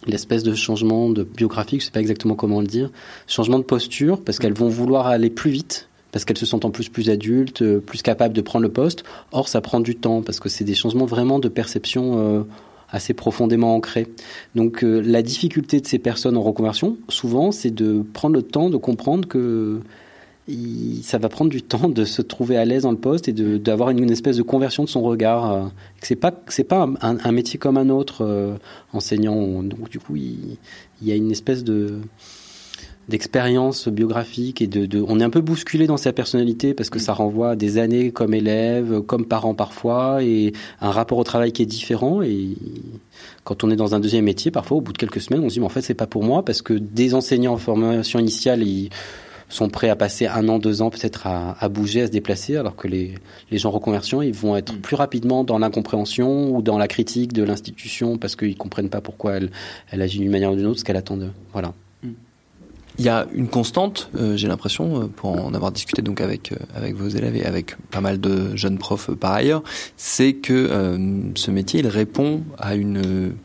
l'espèce 0.06 0.44
de 0.44 0.54
changement 0.54 1.10
de 1.10 1.24
biographique, 1.24 1.82
je 1.82 1.86
sais 1.88 1.92
pas 1.92 2.00
exactement 2.00 2.36
comment 2.36 2.62
le 2.62 2.68
dire, 2.68 2.92
changement 3.26 3.58
de 3.58 3.64
posture, 3.64 4.24
parce 4.24 4.38
qu'elles 4.38 4.54
vont 4.54 4.70
vouloir 4.70 5.08
aller 5.08 5.32
plus 5.32 5.50
vite, 5.50 5.90
parce 6.18 6.26
qu'elles 6.26 6.40
se 6.40 6.48
sentent 6.48 6.66
en 6.66 6.72
plus 6.72 6.90
plus 6.90 7.12
adultes, 7.12 7.62
euh, 7.62 7.80
plus 7.80 8.02
capables 8.02 8.34
de 8.34 8.42
prendre 8.42 8.64
le 8.64 8.72
poste. 8.72 9.04
Or, 9.32 9.48
ça 9.48 9.62
prend 9.62 9.80
du 9.80 9.96
temps, 9.96 10.24
parce 10.24 10.40
que 10.40 10.50
c'est 10.50 10.64
des 10.64 10.74
changements 10.74 11.06
vraiment 11.06 11.38
de 11.38 11.48
perception 11.48 12.18
euh, 12.18 12.44
assez 12.90 13.14
profondément 13.14 13.76
ancrés. 13.76 14.08
Donc, 14.56 14.84
euh, 14.84 15.00
la 15.00 15.22
difficulté 15.22 15.80
de 15.80 15.86
ces 15.86 16.00
personnes 16.00 16.36
en 16.36 16.42
reconversion, 16.42 16.98
souvent, 17.08 17.52
c'est 17.52 17.70
de 17.70 18.04
prendre 18.14 18.34
le 18.34 18.42
temps 18.42 18.72
de 18.72 18.78
comprendre 18.78 19.28
que 19.28 19.82
ça 21.04 21.20
va 21.20 21.30
prendre 21.30 21.52
du 21.52 21.62
temps 21.62 21.88
de 21.88 22.04
se 22.04 22.24
trouver 22.24 22.58
à 22.58 22.66
l'aise 22.66 22.82
dans 22.82 22.92
le 22.92 22.98
poste 22.98 23.28
et 23.28 23.32
d'avoir 23.32 23.92
une, 23.92 24.10
espèce 24.10 24.38
de 24.38 24.42
conversion 24.42 24.86
de 24.86 24.90
son 24.90 25.04
regard. 25.04 25.52
Euh, 25.54 25.66
c'est 26.02 26.16
pas 26.16 26.32
pas 26.32 26.90
un, 27.02 27.32
métier 27.32 27.60
comme 27.60 27.78
un 27.78 27.90
autre 27.90 28.58
enseignant. 28.92 29.62
Donc 29.62 29.92
du 29.92 30.00
coup, 30.00 30.16
il, 30.16 30.58
y 31.04 31.12
a 31.12 31.16
une 31.16 31.30
espèce 31.30 31.64
de 31.64 32.00
d'expérience 33.08 33.88
biographique 33.88 34.62
et 34.62 34.68
de, 34.68 35.04
on 35.08 35.20
est 35.20 35.24
un 35.24 35.30
peu 35.30 35.42
bousculé 35.42 35.88
dans 35.88 35.98
sa 35.98 36.12
personnalité 36.12 36.74
parce 36.74 36.90
que 36.90 37.00
ça 37.00 37.14
renvoie 37.14 37.52
à 37.52 37.56
des 37.56 37.78
années 37.78 38.12
comme 38.12 38.34
élève, 38.34 39.02
comme 39.02 39.26
parent 39.26 39.56
parfois 39.56 40.24
et 40.24 40.54
un 40.82 40.92
rapport 40.92 41.18
au 41.18 41.24
travail 41.24 41.52
qui 41.52 41.62
est 41.62 41.68
différent 41.68 42.22
et 42.22 42.56
quand 43.44 43.64
on 43.64 43.72
est 43.72 43.78
dans 43.78 43.96
un 43.96 44.00
deuxième 44.00 44.26
métier, 44.26 44.52
parfois 44.52 44.78
au 44.78 44.82
bout 44.82 44.94
de 44.94 44.98
quelques 44.98 45.22
semaines, 45.22 45.42
on 45.44 45.50
se 45.50 45.54
dit 45.54 45.60
mais 45.60 45.66
en 45.66 45.70
fait 45.70 45.82
c'est 45.82 45.94
pas 45.94 46.08
pour 46.08 46.24
moi 46.24 46.44
parce 46.44 46.62
que 46.62 46.74
des 46.74 47.14
enseignants 47.14 47.54
en 47.54 47.58
formation 47.58 48.20
initiale, 48.20 48.62
ils 48.62 48.90
sont 49.50 49.70
prêts 49.70 49.90
à 49.90 49.96
passer 49.96 50.28
un 50.28 50.50
an, 50.50 50.60
deux 50.60 50.82
ans 50.82 50.90
peut-être 50.90 51.26
à, 51.26 51.70
bouger, 51.70 52.02
à 52.02 52.08
se 52.08 52.12
déplacer, 52.12 52.58
alors 52.58 52.76
que 52.76 52.88
les, 52.88 53.14
les 53.50 53.58
gens 53.58 53.72
reconversion, 53.72 54.22
ils 54.22 54.34
vont 54.34 54.58
être 54.58 54.74
mm. 54.74 54.82
plus 54.82 54.96
rapidement 54.96 55.44
dans 55.46 55.60
l'incompréhension 55.60 56.54
ou 56.54 56.62
dans 56.62 56.78
la 56.78 56.88
critique 56.88 57.32
de 57.32 57.44
l'institution 57.44 58.18
parce 58.18 58.36
qu'ils 58.36 58.58
comprennent 58.58 58.90
pas 58.90 59.02
pourquoi 59.02 59.36
elle, 59.36 59.52
elle 59.92 60.02
agit 60.02 60.20
d'une 60.20 60.32
manière 60.32 60.52
ou 60.52 60.56
d'une 60.56 60.66
autre, 60.66 60.80
ce 60.80 60.84
qu'elle 60.84 60.98
attend 60.98 61.16
d'eux. 61.16 61.32
Voilà. 61.54 61.74
Il 63.00 63.06
y 63.06 63.10
a 63.10 63.28
une 63.34 63.48
constante, 63.48 64.10
euh, 64.16 64.36
j'ai 64.38 64.48
l'impression, 64.48 65.04
euh, 65.04 65.08
pour 65.08 65.32
en 65.32 65.54
avoir 65.54 65.72
discuté 65.72 66.02
donc 66.02 66.20
avec 66.20 66.52
euh, 66.52 66.56
avec 66.76 66.96
vos 66.96 67.08
élèves 67.08 67.36
et 67.36 67.46
avec 67.46 67.76
pas 67.92 68.02
mal 68.02 68.20
de 68.20 68.56
jeunes 68.56 68.80
profs 68.80 69.12
par 69.12 69.34
ailleurs, 69.34 69.62
c'est 69.98 70.34
que 70.34 70.98
ce 71.36 71.52
métier 71.52 71.80
il 71.80 71.88
répond 71.88 72.44
à 72.58 72.76
une 72.76 73.36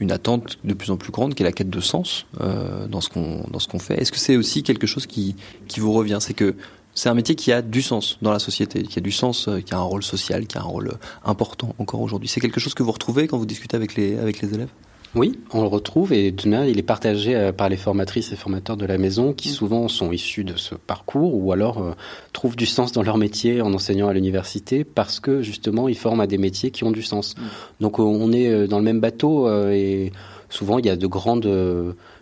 une 0.00 0.10
attente 0.10 0.58
de 0.64 0.74
plus 0.74 0.90
en 0.90 0.96
plus 0.96 1.12
grande 1.12 1.34
qui 1.34 1.42
est 1.42 1.46
la 1.46 1.52
quête 1.52 1.70
de 1.70 1.80
sens 1.80 2.26
dans 2.40 3.00
ce 3.00 3.08
qu'on 3.08 3.44
dans 3.50 3.78
fait. 3.78 4.00
Est-ce 4.00 4.12
que 4.12 4.18
c'est 4.18 4.36
aussi 4.36 4.62
quelque 4.62 4.86
chose 4.86 5.06
qui 5.06 5.36
qui 5.68 5.80
vous 5.80 5.92
revient? 5.92 6.18
C'est 6.20 6.34
que 6.34 6.54
c'est 6.94 7.08
un 7.08 7.14
métier 7.14 7.34
qui 7.34 7.52
a 7.52 7.62
du 7.62 7.82
sens 7.82 8.18
dans 8.22 8.32
la 8.32 8.38
société, 8.38 8.82
qui 8.82 8.98
a 8.98 9.02
du 9.02 9.12
sens, 9.12 9.48
qui 9.64 9.74
a 9.74 9.78
un 9.78 9.82
rôle 9.82 10.02
social, 10.02 10.46
qui 10.46 10.58
a 10.58 10.60
un 10.60 10.64
rôle 10.64 10.92
important 11.24 11.74
encore 11.78 12.00
aujourd'hui. 12.00 12.28
C'est 12.28 12.40
quelque 12.40 12.60
chose 12.60 12.74
que 12.74 12.82
vous 12.82 12.92
retrouvez 12.92 13.28
quand 13.28 13.38
vous 13.38 13.46
discutez 13.46 13.76
avec 13.76 13.94
les 13.94 14.18
avec 14.18 14.40
les 14.40 14.54
élèves? 14.54 14.70
Oui, 15.14 15.38
on 15.52 15.60
le 15.60 15.66
retrouve 15.66 16.14
et 16.14 16.28
il 16.28 16.78
est 16.78 16.82
partagé 16.82 17.36
euh, 17.36 17.52
par 17.52 17.68
les 17.68 17.76
formatrices 17.76 18.32
et 18.32 18.36
formateurs 18.36 18.78
de 18.78 18.86
la 18.86 18.96
maison 18.96 19.34
qui 19.34 19.50
mm. 19.50 19.52
souvent 19.52 19.88
sont 19.88 20.10
issus 20.10 20.42
de 20.42 20.56
ce 20.56 20.74
parcours 20.74 21.34
ou 21.34 21.52
alors 21.52 21.82
euh, 21.82 21.92
trouvent 22.32 22.56
du 22.56 22.64
sens 22.64 22.92
dans 22.92 23.02
leur 23.02 23.18
métier 23.18 23.60
en 23.60 23.74
enseignant 23.74 24.08
à 24.08 24.14
l'université 24.14 24.84
parce 24.84 25.20
que 25.20 25.42
justement 25.42 25.88
ils 25.88 25.98
forment 25.98 26.20
à 26.20 26.26
des 26.26 26.38
métiers 26.38 26.70
qui 26.70 26.84
ont 26.84 26.90
du 26.90 27.02
sens. 27.02 27.36
Mm. 27.36 27.40
Donc 27.80 27.98
euh, 27.98 28.02
on 28.02 28.32
est 28.32 28.66
dans 28.66 28.78
le 28.78 28.84
même 28.84 29.00
bateau 29.00 29.50
et 29.70 30.12
souvent 30.48 30.78
il 30.78 30.86
y 30.86 30.90
a 30.90 30.96
de 30.96 31.06
grandes 31.06 31.46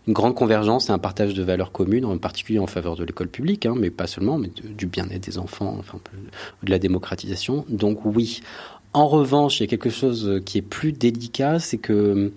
une 0.06 0.14
grande 0.14 0.34
convergence 0.34 0.88
et 0.88 0.92
un 0.92 0.98
partage 0.98 1.34
de 1.34 1.42
valeurs 1.44 1.70
communes, 1.70 2.04
en 2.04 2.18
particulier 2.18 2.58
en 2.58 2.66
faveur 2.66 2.96
de 2.96 3.04
l'école 3.04 3.28
publique, 3.28 3.66
hein, 3.66 3.74
mais 3.78 3.90
pas 3.90 4.08
seulement, 4.08 4.38
mais 4.38 4.48
du 4.48 4.86
bien-être 4.86 5.22
des 5.22 5.38
enfants, 5.38 5.76
enfin, 5.78 6.00
de 6.62 6.70
la 6.70 6.78
démocratisation. 6.78 7.64
Donc 7.68 8.04
oui. 8.04 8.40
En 8.92 9.06
revanche, 9.06 9.60
il 9.60 9.62
y 9.62 9.64
a 9.64 9.68
quelque 9.68 9.90
chose 9.90 10.40
qui 10.44 10.58
est 10.58 10.62
plus 10.62 10.92
délicat, 10.92 11.60
c'est 11.60 11.78
que 11.78 12.32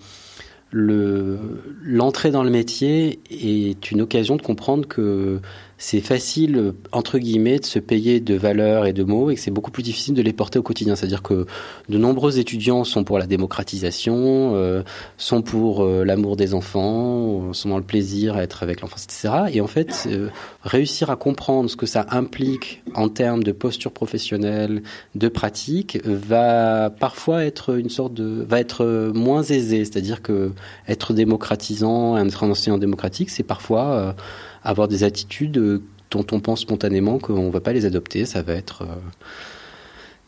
l'entrée 0.74 2.32
dans 2.32 2.44
le 2.44 2.50
métier 2.50 3.20
est 3.30 3.92
une 3.92 4.02
occasion 4.02 4.36
de 4.36 4.42
comprendre 4.42 4.88
que 4.88 5.40
c'est 5.78 6.02
facile, 6.02 6.74
entre 6.92 7.18
guillemets, 7.18 7.60
de 7.60 7.66
se 7.66 7.80
payer 7.80 8.20
de 8.20 8.36
valeurs 8.36 8.86
et 8.86 8.94
de 8.94 9.04
mots 9.04 9.30
et 9.30 9.36
que 9.36 9.42
c'est 9.42 9.52
beaucoup 9.52 9.72
plus 9.72 9.84
difficile 9.84 10.14
de 10.14 10.22
les 10.22 10.34
porter 10.34 10.60
au 10.60 10.64
quotidien. 10.64 10.96
C'est-à-dire 10.96 11.22
que 11.22 11.46
de 11.90 11.98
nombreux 11.98 12.40
étudiants 12.40 12.84
sont 12.84 13.04
pour 13.04 13.18
la 13.18 13.26
démocratisation, 13.26 14.56
euh, 14.56 14.84
sont 15.18 15.42
pour 15.42 15.84
euh, 15.84 16.04
l'amour 16.06 16.38
des 16.38 16.54
enfants, 16.54 17.54
sont 17.54 17.70
dans 17.70 17.78
le 17.78 17.84
plaisir 17.84 18.38
à 18.38 18.44
être 18.44 18.64
avec 18.64 18.82
l'enfance, 18.82 19.06
etc. 19.06 19.46
Et 19.52 19.62
en 19.62 19.68
fait, 19.68 20.08
euh, 20.08 20.30
réussir 20.64 21.10
à 21.10 21.16
comprendre 21.16 21.70
ce 21.70 21.76
que 21.76 21.86
ça 21.86 22.06
implique 22.12 22.84
en 22.94 23.10
termes 23.10 23.44
de 23.44 23.52
posture 23.52 23.92
professionnelle, 23.92 24.84
de 25.16 25.28
pratique, 25.28 26.00
va 26.06 26.92
parfois 26.92 27.46
être 27.46 27.78
une 27.78 27.90
sorte 27.90 28.14
de, 28.14 28.46
va 28.48 28.60
être 28.60 29.12
moins 29.14 29.44
aisé. 29.44 29.86
C'est-à-dire 29.86 30.22
que 30.22 30.52
être 30.88 31.14
démocratisant, 31.14 32.18
être 32.18 32.44
un 32.44 32.52
enseignant 32.52 32.78
démocratique, 32.78 33.30
c'est 33.30 33.44
parfois 33.44 34.16
avoir 34.64 34.88
des 34.88 35.04
attitudes 35.04 35.58
euh, 35.58 35.82
dont 36.12 36.26
on 36.32 36.40
pense 36.40 36.62
spontanément 36.62 37.20
qu'on 37.20 37.48
ne 37.48 37.52
va 37.52 37.60
pas 37.60 37.74
les 37.74 37.86
adopter. 37.86 38.26
Ça 38.26 38.42
va 38.42 38.54
être 38.54 38.84
euh, 38.84 38.96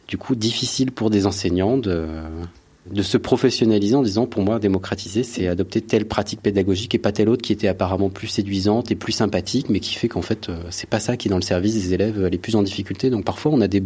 du 0.08 0.18
coup 0.18 0.36
difficile 0.36 0.92
pour 0.92 1.10
des 1.10 1.26
enseignants 1.26 1.78
de 1.78 3.02
se 3.02 3.18
professionnaliser 3.18 3.96
en 3.96 4.04
disant 4.04 4.28
pour 4.28 4.44
moi 4.44 4.60
démocratiser 4.60 5.24
c'est 5.24 5.48
adopter 5.48 5.82
telle 5.82 6.06
pratique 6.06 6.42
pédagogique 6.42 6.94
et 6.94 7.00
pas 7.00 7.12
telle 7.12 7.30
autre 7.30 7.42
qui 7.42 7.52
était 7.52 7.68
apparemment 7.68 8.10
plus 8.10 8.28
séduisante 8.28 8.92
et 8.92 8.96
plus 8.96 9.12
sympathique 9.12 9.70
mais 9.70 9.80
qui 9.80 9.96
fait 9.96 10.08
qu'en 10.08 10.22
fait 10.22 10.50
euh, 10.50 10.58
c'est 10.70 10.88
pas 10.88 11.00
ça 11.00 11.18
qui 11.18 11.28
est 11.28 11.32
dans 11.32 11.38
le 11.38 11.42
service 11.42 11.74
des 11.74 11.96
élèves 11.96 12.24
les 12.28 12.38
plus 12.38 12.56
en 12.56 12.62
difficulté 12.62 13.10
donc 13.10 13.26
parfois 13.26 13.52
on 13.52 13.62
a 13.62 13.68
des 13.68 13.82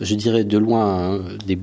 je 0.00 0.14
dirais 0.16 0.42
de 0.42 0.58
loin 0.58 1.14
hein, 1.14 1.20
des, 1.46 1.58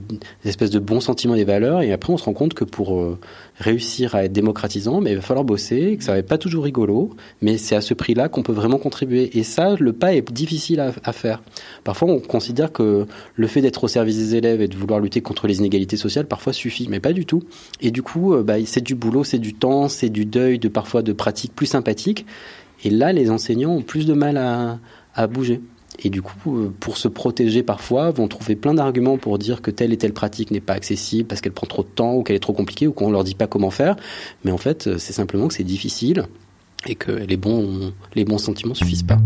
espèces 0.45 0.69
de 0.69 0.79
bons 0.79 1.01
sentiments 1.01 1.35
des 1.35 1.43
valeurs 1.43 1.81
et 1.81 1.91
après 1.91 2.13
on 2.13 2.17
se 2.17 2.23
rend 2.23 2.33
compte 2.33 2.53
que 2.53 2.63
pour 2.63 3.17
réussir 3.59 4.15
à 4.15 4.23
être 4.23 4.33
démocratisant 4.33 5.01
mais 5.01 5.11
il 5.11 5.15
va 5.15 5.21
falloir 5.21 5.45
bosser 5.45 5.97
que 5.97 6.03
ça 6.03 6.13
va 6.13 6.19
être 6.19 6.27
pas 6.27 6.37
toujours 6.37 6.63
rigolo 6.63 7.11
mais 7.41 7.57
c'est 7.57 7.75
à 7.75 7.81
ce 7.81 7.93
prix 7.93 8.13
là 8.13 8.29
qu'on 8.29 8.43
peut 8.43 8.53
vraiment 8.53 8.77
contribuer 8.77 9.37
et 9.37 9.43
ça 9.43 9.75
le 9.79 9.93
pas 9.93 10.13
est 10.13 10.31
difficile 10.31 10.79
à, 10.79 11.13
faire 11.13 11.41
parfois 11.83 12.09
on 12.09 12.19
considère 12.19 12.71
que 12.71 13.05
le 13.35 13.47
fait 13.47 13.61
d'être 13.61 13.83
au 13.83 13.87
service 13.87 14.17
des 14.17 14.35
élèves 14.35 14.61
et 14.61 14.67
de 14.67 14.75
vouloir 14.75 14.99
lutter 14.99 15.21
contre 15.21 15.47
les 15.47 15.57
inégalités 15.57 15.97
sociales 15.97 16.27
parfois 16.27 16.53
suffit 16.53 16.87
mais 16.89 16.99
pas 16.99 17.13
du 17.13 17.25
tout. 17.25 17.43
Et 17.81 17.91
du 17.91 18.01
coup, 18.01 18.33
euh, 18.33 18.43
bah, 18.43 18.55
c'est 18.65 18.83
du 18.83 18.95
boulot, 18.95 19.23
c'est 19.23 19.39
du 19.39 19.53
temps, 19.53 19.87
c'est 19.87 20.09
du 20.09 20.25
deuil, 20.25 20.59
de 20.59 20.67
parfois 20.67 21.01
de 21.01 21.13
pratiques 21.13 21.53
plus 21.55 21.65
sympathiques. 21.65 22.25
Et 22.83 22.89
là, 22.89 23.11
les 23.11 23.31
enseignants 23.31 23.75
ont 23.75 23.81
plus 23.81 24.05
de 24.05 24.13
mal 24.13 24.37
à 24.37 25.27
bouger. 25.27 25.61
Et 26.03 26.09
du 26.09 26.21
coup, 26.21 26.57
euh, 26.57 26.73
pour 26.79 26.97
se 26.97 27.07
protéger 27.07 27.63
parfois, 27.63 28.11
vont 28.11 28.27
trouver 28.27 28.55
plein 28.55 28.73
d'arguments 28.73 29.17
pour 29.17 29.37
dire 29.39 29.61
que 29.61 29.71
telle 29.71 29.93
et 29.93 29.97
telle 29.97 30.13
pratique 30.13 30.51
n'est 30.51 30.61
pas 30.61 30.73
accessible 30.73 31.27
parce 31.27 31.41
qu'elle 31.41 31.53
prend 31.53 31.67
trop 31.67 31.83
de 31.83 31.87
temps 31.87 32.13
ou 32.13 32.23
qu'elle 32.23 32.35
est 32.35 32.39
trop 32.39 32.53
compliquée 32.53 32.87
ou 32.87 32.93
qu'on 32.93 33.11
leur 33.11 33.23
dit 33.23 33.35
pas 33.35 33.47
comment 33.47 33.71
faire. 33.71 33.95
Mais 34.43 34.51
en 34.51 34.57
fait, 34.57 34.87
euh, 34.87 34.97
c'est 34.97 35.13
simplement 35.13 35.47
que 35.47 35.53
c'est 35.53 35.63
difficile 35.63 36.25
et 36.85 36.95
que 36.95 37.11
les 37.11 37.37
bons, 37.37 37.93
les 38.13 38.23
bons 38.23 38.37
sentiments 38.37 38.75
suffisent 38.75 39.03
pas. 39.03 39.17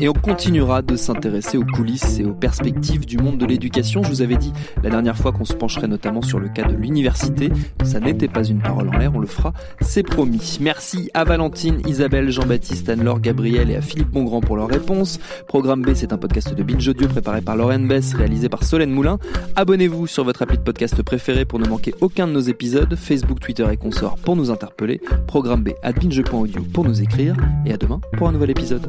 Et 0.00 0.08
on 0.08 0.12
continuera 0.12 0.82
de 0.82 0.96
s'intéresser 0.96 1.58
aux 1.58 1.64
coulisses 1.64 2.18
et 2.18 2.24
aux 2.24 2.34
perspectives 2.34 3.06
du 3.06 3.18
monde 3.18 3.38
de 3.38 3.46
l'éducation. 3.46 4.02
Je 4.02 4.08
vous 4.08 4.22
avais 4.22 4.36
dit 4.36 4.52
la 4.82 4.90
dernière 4.90 5.16
fois 5.16 5.32
qu'on 5.32 5.44
se 5.44 5.54
pencherait 5.54 5.88
notamment 5.88 6.22
sur 6.22 6.38
le 6.38 6.48
cas 6.48 6.64
de 6.64 6.74
l'université. 6.74 7.50
Ça 7.84 8.00
n'était 8.00 8.28
pas 8.28 8.44
une 8.44 8.60
parole 8.60 8.88
en 8.88 8.98
l'air, 8.98 9.12
on 9.14 9.18
le 9.18 9.26
fera, 9.26 9.52
c'est 9.80 10.02
promis. 10.02 10.58
Merci 10.60 11.10
à 11.14 11.24
Valentine, 11.24 11.80
Isabelle, 11.86 12.30
Jean-Baptiste, 12.30 12.88
Anne-Laure, 12.88 13.20
Gabriel 13.20 13.70
et 13.70 13.76
à 13.76 13.80
Philippe 13.80 14.10
Bongrand 14.10 14.40
pour 14.40 14.56
leurs 14.56 14.68
réponses. 14.68 15.18
Programme 15.46 15.82
B, 15.82 15.90
c'est 15.94 16.12
un 16.12 16.18
podcast 16.18 16.54
de 16.54 16.62
Binge 16.62 16.88
Audio 16.88 17.08
préparé 17.08 17.40
par 17.40 17.56
Lauren 17.56 17.80
Bess, 17.80 18.14
réalisé 18.14 18.48
par 18.48 18.64
Solène 18.64 18.90
Moulin. 18.90 19.18
Abonnez-vous 19.56 20.06
sur 20.06 20.24
votre 20.24 20.42
appli 20.42 20.58
de 20.58 20.62
podcast 20.62 21.02
préféré 21.02 21.44
pour 21.44 21.58
ne 21.58 21.68
manquer 21.68 21.94
aucun 22.00 22.26
de 22.26 22.32
nos 22.32 22.40
épisodes. 22.40 22.94
Facebook, 22.94 23.40
Twitter 23.40 23.66
et 23.70 23.76
consorts 23.76 24.16
pour 24.16 24.36
nous 24.36 24.50
interpeller. 24.50 25.00
Programme 25.26 25.62
B 25.62 25.70
à 25.82 25.92
binge.audio 25.92 26.62
pour 26.72 26.84
nous 26.84 27.02
écrire. 27.02 27.34
Et 27.66 27.72
à 27.72 27.76
demain 27.76 28.00
pour 28.16 28.28
un 28.28 28.32
nouvel 28.32 28.50
épisode. 28.50 28.86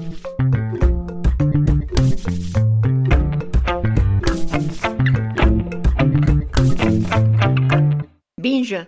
Binge. 8.41 8.87